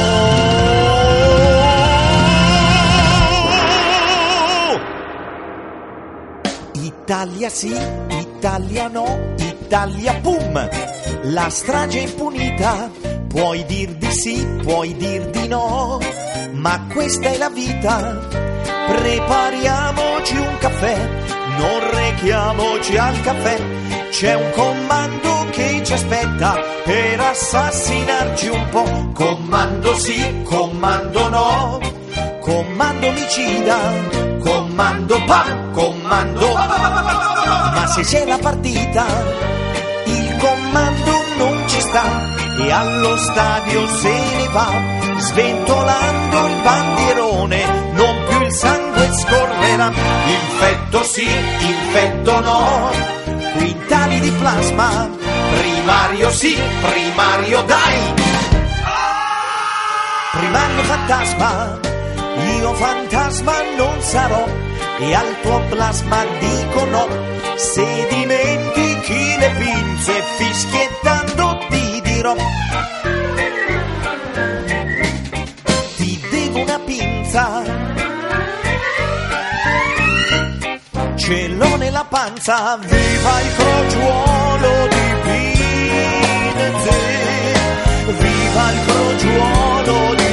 Italia 6.74 7.50
sì, 7.50 7.76
Italia 8.10 8.88
no, 8.88 9.36
Italia 9.38 10.14
pum. 10.22 10.97
La 11.30 11.50
strage 11.50 12.00
è 12.00 12.04
impunita, 12.04 12.90
puoi 13.28 13.66
dir 13.66 13.96
di 13.96 14.12
sì, 14.12 14.46
puoi 14.64 14.96
dir 14.96 15.26
di 15.30 15.48
no, 15.50 16.00
ma 16.54 16.88
questa 16.94 17.30
è 17.30 17.38
la 17.38 17.50
vita. 17.50 18.18
Prepariamoci 18.88 20.38
un 20.38 20.58
caffè, 20.58 20.96
non 21.58 21.92
rechiamoci 21.92 22.98
al 22.98 23.22
caffè. 23.22 23.60
C'è 24.10 24.36
un 24.36 24.52
comando 24.52 25.48
che 25.52 25.82
ci 25.84 25.92
aspetta 25.92 26.56
per 26.86 27.20
assassinarci 27.20 28.48
un 28.48 28.70
po'. 28.70 29.10
Comando 29.14 29.96
sì, 29.96 30.44
comando 30.44 31.28
no, 31.28 31.80
comando 32.40 33.08
omicida, 33.08 33.78
comando 34.40 35.22
pam, 35.26 35.74
comando. 35.74 36.54
Ma 36.54 37.86
se 37.88 38.02
c'è 38.04 38.26
la 38.26 38.38
partita, 38.38 39.06
il 40.06 40.38
comando 40.38 41.07
non 41.98 42.38
ci 42.38 42.48
sta 42.58 42.64
e 42.64 42.72
allo 42.72 43.18
stadio 43.18 43.88
se 43.88 44.10
ne 44.10 44.48
va, 44.50 44.72
sventolando 45.18 46.48
il 46.48 46.62
bandierone, 46.62 47.92
non 47.94 48.24
più 48.28 48.42
il 48.42 48.52
sangue 48.52 49.10
scorrerà. 49.14 49.92
Infetto 50.26 51.04
sì, 51.04 51.28
infetto 51.28 52.40
no, 52.42 52.92
quintali 53.58 54.20
di 54.20 54.32
plasma, 54.32 55.10
primario 55.60 56.32
sì, 56.32 56.58
primario 56.82 57.62
dai. 57.64 58.14
Primario 60.32 60.84
fantasma, 60.84 61.80
io 62.60 62.74
fantasma 62.74 63.54
non 63.76 64.02
sarò 64.02 64.46
e 65.00 65.14
al 65.14 65.42
tuo 65.42 65.62
plasma 65.70 66.26
dico 66.40 66.86
no. 66.86 67.08
Se 67.56 68.08
dimentichi 68.10 69.38
le 69.40 69.50
pinze 69.58 70.24
fischiettando 70.38 71.27
dirò. 72.28 72.36
Ti 75.96 76.20
devo 76.30 76.60
una 76.62 76.80
pinza. 76.80 77.64
Ce 81.16 81.48
l'ho 81.48 81.76
nella 81.78 82.06
panza, 82.06 82.78
viva 82.78 83.42
il 83.42 83.56
crogiuolo 83.56 84.88
di 84.88 85.16
pinze. 85.24 85.46
Viva 88.20 88.72
il 88.72 88.80
crogiuolo 88.86 90.16
di 90.16 90.27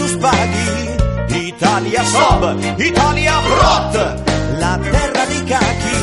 famo 0.00 0.06
tu 0.06 0.06
spaghi, 0.06 1.46
Italia 1.46 2.02
sob, 2.02 2.78
Italia 2.78 3.40
brot, 3.40 4.22
la 4.58 4.78
terra 4.78 5.24
dei 5.26 5.44
cachi. 5.44 5.98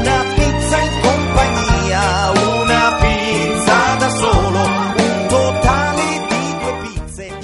Una 0.00 0.24
pizza 0.34 0.78
in 0.80 1.00
compagnia, 1.02 2.30
una 2.30 2.96
pizza 3.00 3.94
da 3.98 4.08
solo, 4.08 4.58
un 4.96 5.26
totale 5.28 6.26
di 6.28 6.56
due 6.60 6.72
pizze. 6.82 7.38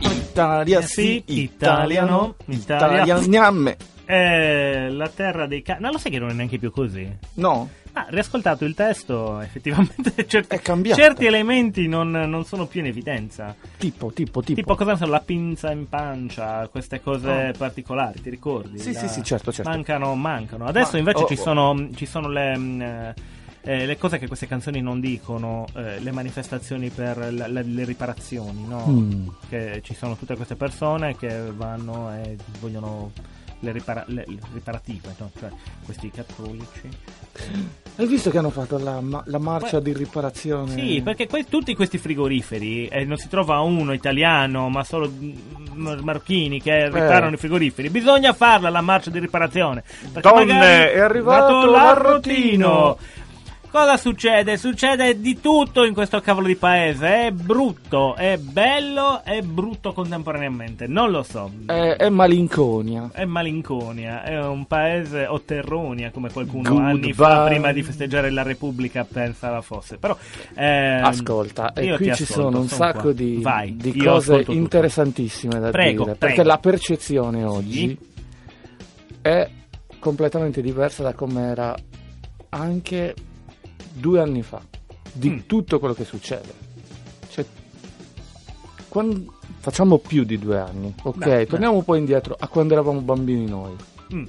Italia 0.00 0.80
sì, 0.82 1.22
sì, 1.26 1.42
italiano, 1.42 2.34
Italia. 2.46 3.02
italianiamme. 3.02 3.76
Eh, 4.04 4.88
la 4.90 5.08
terra 5.08 5.46
dei 5.46 5.62
cani. 5.62 5.80
Non 5.82 5.92
lo 5.92 5.98
sai 5.98 6.10
che 6.10 6.18
non 6.18 6.30
è 6.30 6.32
neanche 6.32 6.58
più 6.58 6.70
così. 6.70 7.08
No, 7.34 7.68
Ah, 7.94 8.06
riascoltato 8.08 8.64
il 8.64 8.74
testo, 8.74 9.38
effettivamente 9.42 10.26
certi, 10.26 10.58
certi 10.94 11.26
elementi 11.26 11.88
non, 11.88 12.10
non 12.10 12.44
sono 12.44 12.66
più 12.66 12.80
in 12.80 12.86
evidenza. 12.86 13.54
tipo, 13.76 14.10
tipo, 14.12 14.40
tipo. 14.40 14.60
Tipo, 14.60 14.74
cosa 14.76 14.92
ne 14.92 14.96
so, 14.96 15.06
la 15.06 15.20
pinza 15.20 15.70
in 15.72 15.88
pancia, 15.88 16.66
queste 16.68 17.00
cose 17.02 17.50
Oh. 17.54 17.58
particolari, 17.58 18.20
ti 18.22 18.30
ricordi? 18.30 18.78
Sì, 18.78 18.92
La- 18.92 18.98
sì, 19.00 19.08
sì, 19.08 19.22
certo, 19.22 19.52
certo. 19.52 19.70
Mancano, 19.70 20.14
mancano. 20.14 20.64
Adesso 20.64 20.92
Ma- 20.92 20.98
invece 20.98 21.22
oh, 21.22 21.26
ci 21.26 21.34
oh. 21.34 21.36
sono, 21.42 21.88
ci 21.94 22.06
sono 22.06 22.28
le, 22.28 22.56
mm, 22.56 22.80
eh, 22.80 23.14
eh, 23.64 23.86
le 23.86 23.96
cose 23.98 24.18
che 24.18 24.26
queste 24.26 24.46
canzoni 24.46 24.80
non 24.80 24.98
dicono, 24.98 25.66
eh, 25.76 26.00
le 26.00 26.10
manifestazioni 26.12 26.88
per 26.88 27.16
la- 27.32 27.46
la- 27.46 27.62
le 27.62 27.84
riparazioni, 27.84 28.66
no? 28.66 28.86
Mm. 28.88 29.28
Che 29.48 29.80
ci 29.84 29.94
sono 29.94 30.16
tutte 30.16 30.34
queste 30.34 30.56
persone 30.56 31.14
che 31.16 31.52
vanno 31.54 32.10
e 32.14 32.36
vogliono 32.58 33.12
le, 33.62 33.72
ripara- 33.72 34.04
le- 34.08 34.24
le 34.26 34.38
riparative, 34.52 35.14
no? 35.18 35.30
cioè 35.38 35.48
questi 35.84 36.10
cattolici. 36.10 36.88
Hai 37.96 38.06
visto 38.06 38.30
che 38.30 38.38
hanno 38.38 38.50
fatto 38.50 38.78
la, 38.78 39.00
ma- 39.00 39.22
la 39.26 39.38
marcia 39.38 39.78
Beh, 39.80 39.92
di 39.92 39.98
riparazione? 39.98 40.72
Sì, 40.72 41.00
perché 41.02 41.26
que- 41.26 41.44
tutti 41.48 41.74
questi 41.74 41.98
frigoriferi, 41.98 42.88
e 42.88 43.04
non 43.04 43.16
si 43.16 43.28
trova 43.28 43.60
uno 43.60 43.92
italiano, 43.92 44.68
ma 44.68 44.82
solo 44.82 45.10
mm, 45.10 45.98
marocchini 46.02 46.60
che 46.60 46.86
riparano 46.86 47.34
i 47.34 47.38
frigoriferi, 47.38 47.90
bisogna 47.90 48.32
farla 48.32 48.68
la 48.70 48.80
marcia 48.80 49.10
di 49.10 49.18
riparazione. 49.18 49.84
Donne, 50.20 50.92
è 50.92 50.98
arrivato 51.00 51.54
dato 51.60 51.70
l'arrotino. 51.70 52.98
Cosa 53.72 53.96
succede? 53.96 54.58
Succede 54.58 55.18
di 55.18 55.40
tutto 55.40 55.84
in 55.84 55.94
questo 55.94 56.20
cavolo 56.20 56.46
di 56.46 56.56
paese. 56.56 57.28
È 57.28 57.30
brutto, 57.30 58.14
è 58.16 58.36
bello, 58.36 59.22
è 59.24 59.40
brutto 59.40 59.94
contemporaneamente. 59.94 60.86
Non 60.86 61.10
lo 61.10 61.22
so. 61.22 61.50
È, 61.64 61.72
è 61.96 62.10
malinconia. 62.10 63.08
È 63.14 63.24
malinconia, 63.24 64.24
è 64.24 64.38
un 64.44 64.66
paese 64.66 65.24
o 65.24 65.40
terronia, 65.40 66.10
come 66.10 66.30
qualcuno 66.30 66.68
Goodbye. 66.68 66.90
anni 66.90 67.12
fa, 67.14 67.44
prima 67.46 67.72
di 67.72 67.82
festeggiare 67.82 68.28
la 68.28 68.42
Repubblica, 68.42 69.06
pensava 69.10 69.62
fosse. 69.62 69.96
Però, 69.96 70.14
ehm, 70.54 71.02
Ascolta, 71.04 71.72
e 71.72 71.86
io 71.86 71.96
qui 71.96 72.04
ci 72.14 72.24
ascolto, 72.24 72.32
sono 72.42 72.60
un 72.60 72.68
sacco 72.68 73.00
qua. 73.00 73.12
di, 73.12 73.38
Vai, 73.40 73.74
di 73.74 73.96
cose 73.96 74.44
interessantissime 74.48 75.58
da 75.58 75.70
Prego, 75.70 76.02
dire. 76.04 76.16
prego. 76.16 76.18
Perché 76.18 76.42
la 76.42 76.58
percezione 76.58 77.42
oggi 77.44 77.88
Sì. 77.88 77.98
è 79.22 79.48
completamente 79.98 80.60
diversa 80.60 81.02
da 81.02 81.14
come 81.14 81.46
era 81.48 81.74
anche 82.50 83.14
due 83.92 84.20
anni 84.20 84.42
fa. 84.42 84.60
Di 85.12 85.30
Mm. 85.30 85.38
tutto 85.46 85.78
quello 85.78 85.94
che 85.94 86.04
succede. 86.04 86.52
Cioè, 87.30 87.44
quando- 88.88 89.32
facciamo 89.58 89.98
più 89.98 90.24
di 90.24 90.38
due 90.38 90.58
anni, 90.58 90.94
ok? 91.02 91.16
Beh, 91.18 91.46
Torniamo 91.46 91.76
un 91.76 91.84
po' 91.84 91.94
indietro 91.94 92.36
a 92.38 92.46
quando 92.48 92.72
eravamo 92.74 93.00
bambini 93.00 93.46
noi. 93.46 93.74
Mm. 94.14 94.24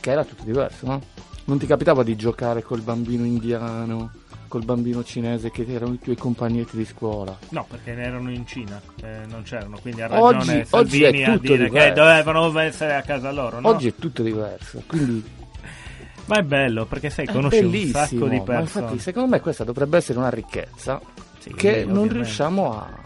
Che 0.00 0.10
era 0.10 0.24
tutto 0.24 0.44
diverso, 0.44 0.86
no? 0.86 1.00
Non 1.44 1.58
ti 1.58 1.66
capitava 1.66 2.02
di 2.02 2.16
giocare 2.16 2.62
col 2.62 2.80
bambino 2.80 3.24
indiano, 3.24 4.12
col 4.48 4.64
bambino 4.64 5.02
cinese 5.04 5.50
che 5.50 5.64
erano 5.68 5.94
i 5.94 5.98
tuoi 5.98 6.16
compagnetti 6.16 6.76
di 6.76 6.84
scuola. 6.84 7.36
No, 7.50 7.66
perché 7.68 7.92
erano 7.92 8.30
in 8.30 8.46
Cina, 8.46 8.80
eh, 9.02 9.20
non 9.28 9.42
c'erano, 9.42 9.78
quindi 9.80 10.02
ha 10.02 10.06
Oggi- 10.20 10.36
ragione 10.38 10.58
oggi 10.58 10.60
è 10.60 10.64
Salvini 10.64 11.24
a 11.24 11.32
tutto 11.32 11.40
dire 11.52 11.64
che 11.64 11.68
diverso. 11.70 11.94
dovevano 11.94 12.58
essere 12.60 12.94
a 12.94 13.02
casa 13.02 13.30
loro, 13.32 13.60
no? 13.60 13.68
Oggi 13.68 13.88
è 13.88 13.94
tutto 13.94 14.22
diverso, 14.22 14.82
quindi 14.86 15.22
Ma 16.30 16.38
è 16.38 16.42
bello, 16.42 16.86
perché 16.86 17.10
sai, 17.10 17.26
conosci 17.26 17.62
un 17.64 17.72
sacco 17.90 18.28
di 18.28 18.36
Ma 18.36 18.42
persone. 18.42 18.60
infatti, 18.60 18.98
secondo 19.00 19.28
me 19.30 19.40
questa 19.40 19.64
dovrebbe 19.64 19.96
essere 19.96 20.18
una 20.18 20.30
ricchezza 20.30 21.00
Sì, 21.38 21.52
che 21.54 21.78
non 21.80 21.88
ovviamente. 21.90 22.14
riusciamo 22.14 22.72
a. 22.78 22.98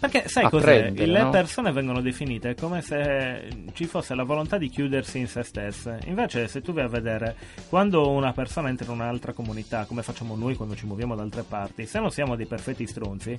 Perché 0.00 0.28
sai 0.28 0.48
cos'è? 0.48 0.90
Le 0.90 1.22
no? 1.22 1.28
persone 1.30 1.72
vengono 1.72 2.00
definite 2.00 2.54
come 2.54 2.80
se 2.80 3.48
ci 3.74 3.84
fosse 3.84 4.14
la 4.14 4.22
volontà 4.22 4.56
di 4.56 4.70
chiudersi 4.70 5.18
in 5.18 5.26
se 5.28 5.42
stesse. 5.42 6.00
Invece, 6.06 6.48
se 6.48 6.62
tu 6.62 6.72
vai 6.72 6.84
a 6.84 6.88
vedere 6.88 7.36
quando 7.68 8.08
una 8.10 8.32
persona 8.32 8.70
entra 8.70 8.86
in 8.86 8.92
un'altra 8.92 9.32
comunità, 9.34 9.84
come 9.84 10.02
facciamo 10.02 10.34
noi 10.36 10.54
quando 10.54 10.74
ci 10.74 10.86
muoviamo 10.86 11.14
da 11.14 11.22
altre 11.22 11.42
parti, 11.42 11.84
se 11.86 12.00
non 12.00 12.10
siamo 12.10 12.34
dei 12.34 12.46
perfetti 12.46 12.86
stronzi, 12.86 13.38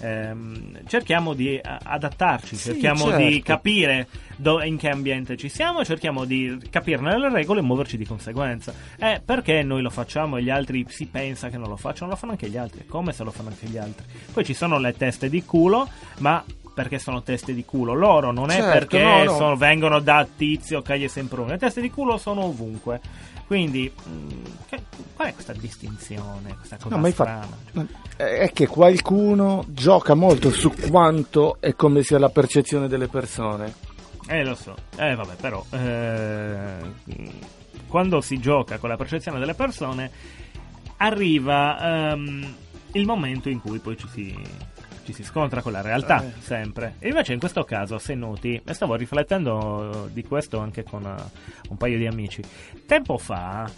ehm, 0.00 0.80
cerchiamo 0.86 1.34
di 1.34 1.60
adattarci, 1.62 2.56
Sì, 2.56 2.72
cerchiamo 2.72 3.16
di 3.16 3.32
certo. 3.34 3.44
capire 3.44 4.08
do- 4.36 4.62
in 4.62 4.76
che 4.78 4.88
ambiente 4.88 5.36
ci 5.36 5.48
siamo 5.48 5.84
cerchiamo 5.84 6.24
di 6.24 6.58
capirne 6.70 7.18
le 7.18 7.30
regole 7.30 7.60
e 7.60 7.62
muoverci 7.62 7.96
di 7.96 8.04
conseguenza. 8.04 8.72
Eh, 8.98 9.20
perché 9.24 9.62
noi 9.62 9.82
lo 9.82 9.90
facciamo 9.90 10.36
e 10.38 10.42
gli 10.42 10.50
altri 10.50 10.84
si 10.88 11.06
pensa 11.06 11.48
che 11.50 11.56
non 11.56 11.68
lo 11.68 11.76
facciano? 11.76 12.10
Lo 12.10 12.16
fanno 12.16 12.32
anche 12.32 12.48
gli 12.48 12.56
altri, 12.56 12.84
come 12.86 13.12
se 13.12 13.22
lo 13.22 13.30
fanno 13.30 13.50
anche 13.50 13.66
gli 13.68 13.76
altri. 13.78 14.04
Poi 14.32 14.44
ci 14.44 14.54
sono 14.54 14.78
le 14.78 14.92
teste 14.96 15.28
di 15.28 15.44
culo, 15.44 15.88
ma 16.18 16.44
perché 16.72 16.98
sono 16.98 17.22
teste 17.22 17.52
di 17.52 17.64
culo 17.64 17.92
loro, 17.92 18.30
non 18.32 18.50
è 18.50 18.54
Certo, 18.54 18.70
perché 18.70 19.02
no, 19.02 19.24
no. 19.24 19.36
sono- 19.36 19.56
vengono 19.56 19.98
da 20.00 20.26
Tizio, 20.34 20.80
Caglio 20.82 21.06
e 21.06 21.08
Semproni. 21.08 21.50
Le 21.50 21.58
teste 21.58 21.80
di 21.80 21.90
culo 21.90 22.16
sono 22.16 22.44
ovunque. 22.44 23.00
Quindi, 23.46 23.92
mm, 24.08 24.28
che- 24.68 24.82
qual 25.14 25.28
è 25.28 25.34
questa 25.34 25.52
distinzione? 25.52 26.54
Questa 26.56 26.76
cosa 26.80 26.96
No, 26.96 27.10
strana? 27.10 27.46
infatti 27.72 27.94
è 28.16 28.50
che 28.52 28.66
qualcuno 28.68 29.64
gioca 29.68 30.14
molto 30.14 30.50
su 30.50 30.72
quanto 30.88 31.56
e 31.60 31.74
come 31.74 32.02
sia 32.02 32.18
la 32.18 32.28
percezione 32.28 32.86
delle 32.86 33.08
persone. 33.08 33.74
Eh, 34.28 34.44
lo 34.44 34.54
so. 34.54 34.74
Eh, 34.96 35.14
vabbè, 35.16 35.34
però. 35.34 35.62
eh, 35.70 36.76
quando 37.88 38.20
si 38.20 38.38
gioca 38.38 38.78
con 38.78 38.88
la 38.88 38.96
percezione 38.96 39.38
delle 39.40 39.54
persone, 39.54 40.10
arriva 40.98 42.10
ehm, 42.12 42.54
il 42.92 43.04
momento 43.06 43.48
in 43.48 43.60
cui 43.60 43.78
poi 43.78 43.96
ci 43.96 44.06
si, 44.12 44.36
ci 45.10 45.22
si 45.22 45.24
scontra 45.24 45.60
con 45.62 45.72
la 45.72 45.80
realtà, 45.80 46.22
Eh. 46.22 46.32
sempre. 46.40 46.94
E 46.98 47.08
invece 47.08 47.32
in 47.32 47.38
questo 47.38 47.64
caso, 47.64 47.98
se 47.98 48.14
noti, 48.14 48.60
e 48.64 48.72
stavo 48.74 48.94
riflettendo 48.94 50.08
di 50.12 50.22
questo 50.24 50.58
anche 50.58 50.82
con 50.84 51.04
eh, 51.04 51.14
un 51.68 51.76
paio 51.76 51.98
di 51.98 52.06
amici. 52.06 52.42
Tempo 52.86 53.18
fa. 53.18 53.68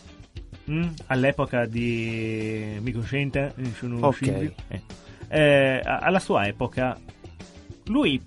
mm, 0.71 0.89
all'epoca 1.07 1.65
di 1.67 2.79
mi 2.81 2.93
cosciente 2.93 3.53
sono 3.77 4.07
Ok. 4.07 4.15
Silvio, 4.17 4.53
eh, 4.69 4.83
eh, 5.29 5.81
alla 5.85 6.21
sua 6.21 6.47
epoca 6.47 6.97
lui 7.87 8.21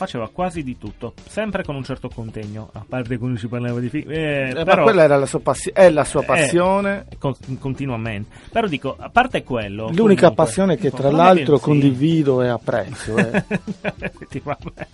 faceva 0.00 0.30
quasi 0.32 0.62
di 0.62 0.78
tutto, 0.78 1.12
sempre 1.28 1.62
con 1.62 1.74
un 1.74 1.84
certo 1.84 2.08
contegno, 2.08 2.70
a 2.72 2.82
parte 2.88 3.18
quando 3.18 3.38
si 3.38 3.48
parlava 3.48 3.78
di 3.80 3.90
film, 3.90 4.10
eh, 4.10 4.48
Eh, 4.56 4.64
ma 4.64 4.78
quella 4.80 5.02
era 5.02 5.18
la 5.18 5.26
sua 5.26 5.40
passi- 5.40 5.70
è 5.74 5.90
la 5.90 6.04
sua 6.04 6.22
Eh, 6.22 6.24
passione. 6.24 7.04
con- 7.18 7.34
continuamente. 7.58 8.34
Però 8.50 8.66
dico, 8.66 8.96
a 8.98 9.10
parte 9.10 9.42
quello, 9.44 9.90
L'unica 9.90 10.28
comunque- 10.28 10.34
passione 10.34 10.76
che 10.78 10.90
tra 10.90 11.10
l'altro 11.10 11.58
sì. 11.58 11.62
condivido 11.62 12.40
e 12.42 12.48
apprezzo. 12.48 13.14
eh. 13.18 13.44
Effettivamente. 14.00 14.86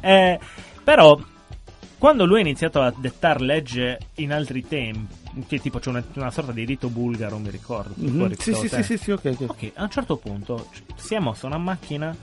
Eh, 0.00 0.38
però, 0.82 1.18
quando 1.98 2.24
lui 2.24 2.38
ha 2.38 2.40
iniziato 2.40 2.80
a 2.80 2.90
dettare 2.96 3.40
legge 3.44 3.98
in 4.16 4.32
altri 4.32 4.66
tempi, 4.66 5.18
che 5.46 5.58
tipo 5.60 5.78
c'è 5.80 5.90
una, 5.90 6.02
una 6.14 6.30
sorta 6.30 6.52
di 6.52 6.64
rito 6.64 6.88
bulgaro, 6.88 7.36
mi 7.36 7.50
ricordo. 7.50 7.92
Mhm. 7.96 8.32
Sì, 8.38 8.54
sì, 8.54 8.68
sì, 8.68 8.82
sì, 8.82 8.96
sì, 8.96 9.10
ok. 9.10 9.24
ok. 9.38 9.40
Ok, 9.50 9.70
a 9.74 9.82
un 9.82 9.90
certo 9.90 10.16
punto 10.16 10.66
c- 10.72 10.80
si 10.96 11.14
è 11.14 11.18
mossa 11.18 11.46
una 11.46 11.58
macchina 11.58 12.16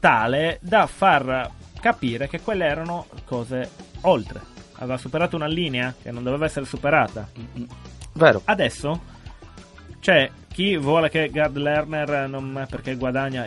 tale 0.00 0.58
da 0.62 0.86
far 0.86 1.50
capire 1.80 2.28
che 2.28 2.40
quelle 2.40 2.66
erano 2.66 3.06
cose 3.24 3.70
oltre. 4.02 4.40
Aveva 4.74 4.96
superato 4.96 5.36
una 5.36 5.46
linea 5.46 5.94
che 6.00 6.10
non 6.10 6.22
doveva 6.22 6.46
essere 6.46 6.64
superata. 6.64 7.28
Vero. 8.14 8.40
Adesso 8.44 9.00
c'è 10.00 10.30
chi 10.52 10.76
vuole 10.76 11.10
che 11.10 11.30
Gerd 11.30 11.56
Lerner 11.56 12.28
non 12.28 12.66
perché 12.68 12.96
guadagna 12.96 13.46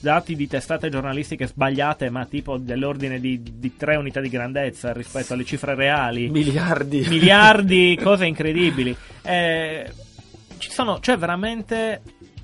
dati 0.00 0.34
di 0.34 0.48
testate 0.48 0.88
giornalistiche 0.88 1.46
sbagliate, 1.46 2.10
ma 2.10 2.24
tipo 2.24 2.56
dell'ordine 2.56 3.20
di, 3.20 3.42
di 3.42 3.76
tre 3.76 3.96
unità 3.96 4.20
di 4.20 4.28
grandezza 4.28 4.92
rispetto 4.92 5.34
alle 5.34 5.44
cifre 5.44 5.74
reali 5.74 6.28
Miliardi. 6.30 7.06
miliardi, 7.08 7.98
cose 8.02 8.26
incredibili. 8.26 8.96
Eh, 9.22 9.90
ci 10.58 10.70
sono, 10.70 10.98
c'è 10.98 11.16
veramente 11.16 12.02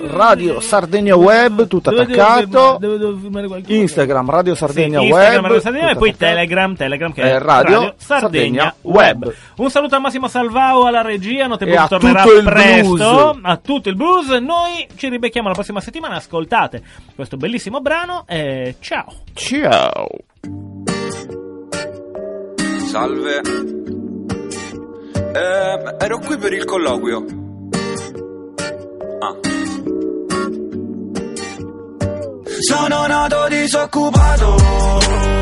Radio 0.06 0.60
Sardegna 0.60 1.14
Web, 1.16 1.66
tutto 1.68 1.90
Dove 1.90 2.04
attaccato. 2.04 2.76
devo 2.80 3.16
firmare 3.18 3.46
qualcosa? 3.48 3.74
Instagram 3.74 4.30
Radio 4.30 4.54
Sardegna 4.54 5.00
Sì, 5.00 5.04
Web. 5.06 5.14
Instagram, 5.16 5.42
Radio 5.44 5.60
Sardegna 5.60 5.90
e 5.90 5.94
poi 5.96 6.08
attaccato. 6.08 6.32
Telegram, 6.34 6.74
Telegram 6.76 7.12
che 7.12 7.20
Eh, 7.22 7.30
è 7.32 7.38
Radio 7.38 7.94
Sardegna, 7.98 8.20
Sardegna 8.20 8.74
Web. 8.80 9.24
Web. 9.24 9.34
Un 9.56 9.70
saluto 9.70 9.96
a 9.96 9.98
Massimo 9.98 10.26
Salvao 10.28 10.86
alla 10.86 11.02
regia, 11.02 11.44
E 11.58 11.76
a 11.76 11.86
tornerà 11.86 12.22
presto, 12.42 12.94
blues. 12.94 13.38
a 13.42 13.56
tutto 13.58 13.88
il 13.90 13.96
blues. 13.96 14.28
Noi 14.28 14.86
ci 14.96 15.08
ribecchiamo 15.10 15.48
la 15.48 15.54
prossima 15.54 15.80
settimana, 15.80 16.14
ascoltate 16.16 16.60
questo 17.14 17.36
bellissimo 17.36 17.80
brano 17.80 18.24
e 18.26 18.76
ciao. 18.80 19.22
Ciao. 19.32 20.08
Salve. 22.90 23.40
Eh, 25.34 25.96
ero 25.98 26.18
qui 26.18 26.36
per 26.36 26.52
il 26.52 26.64
colloquio. 26.64 27.24
Ah. 29.18 29.36
Sono 32.60 33.06
nato 33.06 33.48
disoccupato 33.48 35.41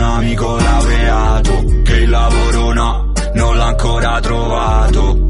un 0.00 0.06
amico 0.06 0.56
laureato 0.56 1.64
che 1.84 1.96
il 1.96 2.08
lavoro 2.08 2.72
no, 2.72 3.12
non 3.34 3.56
l'ha 3.56 3.66
ancora 3.66 4.18
trovato. 4.20 5.26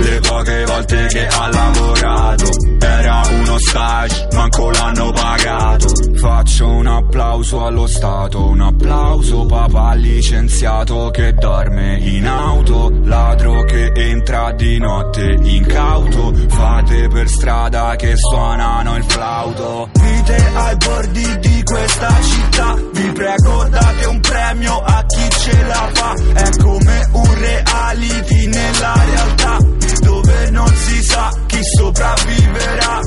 Le 0.00 0.20
poche 0.20 0.64
volte 0.64 1.06
che 1.08 1.26
ha 1.26 1.48
lavorato 1.50 2.50
era 2.78 3.20
uno 3.30 3.56
stage, 3.58 4.28
manco 4.32 4.70
l'hanno 4.70 5.12
pagato. 5.12 5.88
Faccio 6.14 6.68
un 6.68 6.86
applauso 6.86 7.64
allo 7.66 7.86
Stato, 7.86 8.46
un 8.46 8.60
applauso 8.60 9.44
papà 9.44 9.92
licenziato 9.94 11.10
che 11.10 11.34
dorme 11.34 11.98
in 11.98 12.26
auto, 12.26 12.90
ladro 13.02 13.64
che 13.64 13.92
entra 13.94 14.52
di 14.52 14.78
notte 14.78 15.36
incauto, 15.42 16.32
fate 16.48 17.08
per 17.08 17.28
strada 17.28 17.94
che 17.96 18.14
suonano 18.16 18.96
il 18.96 19.04
flauto. 19.04 19.90
Vite 20.28 20.50
ai 20.54 20.76
bordi 20.76 21.38
di 21.38 21.62
questa 21.62 22.20
città, 22.20 22.74
vi 22.92 23.12
prego 23.12 23.66
date 23.70 24.04
un 24.04 24.20
premio 24.20 24.78
a 24.78 25.02
chi 25.06 25.26
ce 25.30 25.62
la 25.62 25.90
fa, 25.94 26.12
è 26.34 26.50
come 26.58 27.08
un 27.12 27.34
reality 27.34 28.46
nella 28.46 28.94
realtà 29.06 29.56
dove 30.02 30.50
non 30.50 30.68
si 30.68 31.02
sa 31.02 31.30
chi 31.46 31.60
sopravviverà. 31.62 33.00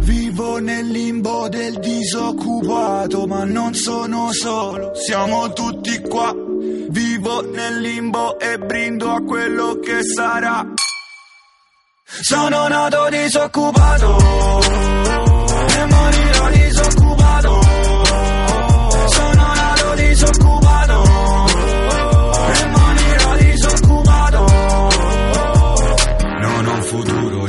Vivo 0.00 0.58
nel 0.58 0.88
limbo 0.88 1.48
del 1.48 1.78
disoccupato, 1.78 3.26
ma 3.28 3.44
non 3.44 3.72
sono 3.72 4.32
solo, 4.32 4.92
siamo 4.96 5.52
tutti 5.52 6.00
qua. 6.00 6.34
Vivo 6.88 7.48
nel 7.48 7.78
limbo 7.78 8.40
e 8.40 8.58
brindo 8.58 9.12
a 9.12 9.20
quello 9.20 9.78
che 9.78 10.02
sarà. 10.02 10.66
Sono 12.04 12.66
nato 12.66 13.08
disoccupato 13.08 14.16
e 15.78 16.25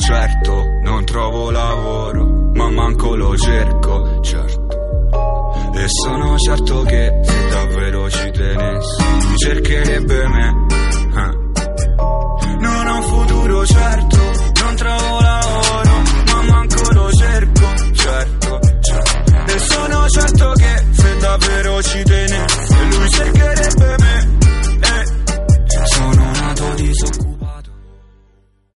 certo, 0.07 0.63
non 0.83 1.03
trovo 1.03 1.51
lavoro, 1.51 2.23
ma 2.53 2.69
manco 2.69 3.13
lo 3.15 3.35
cerco, 3.35 4.21
certo. 4.21 4.67
E 5.75 5.85
sono 6.01 6.37
certo 6.37 6.81
che 6.83 7.19
se 7.23 7.47
davvero 7.49 8.09
ci 8.09 8.31
tenessi, 8.31 9.03
cercherebbe 9.35 10.27
me. 10.29 10.65
Eh. 11.11 11.45
Non 12.59 12.87
ho 12.87 12.95
un 12.95 13.03
futuro 13.03 13.65
certo, 13.65 14.17
non 14.63 14.75
trovo 14.77 15.19
lavoro, 15.19 16.01
ma 16.31 16.41
manco 16.51 16.91
lo 16.93 17.11
cerco, 17.11 17.65
certo, 17.91 18.59
certo. 18.79 19.53
E 19.53 19.59
sono 19.59 20.07
certo 20.07 20.51
che 20.53 20.85
se 20.91 21.17
davvero 21.17 21.81
ci 21.83 22.03
tenessi, 22.03 22.75
lui 22.95 23.09
cercherebbe 23.09 23.55
me. 23.55 23.56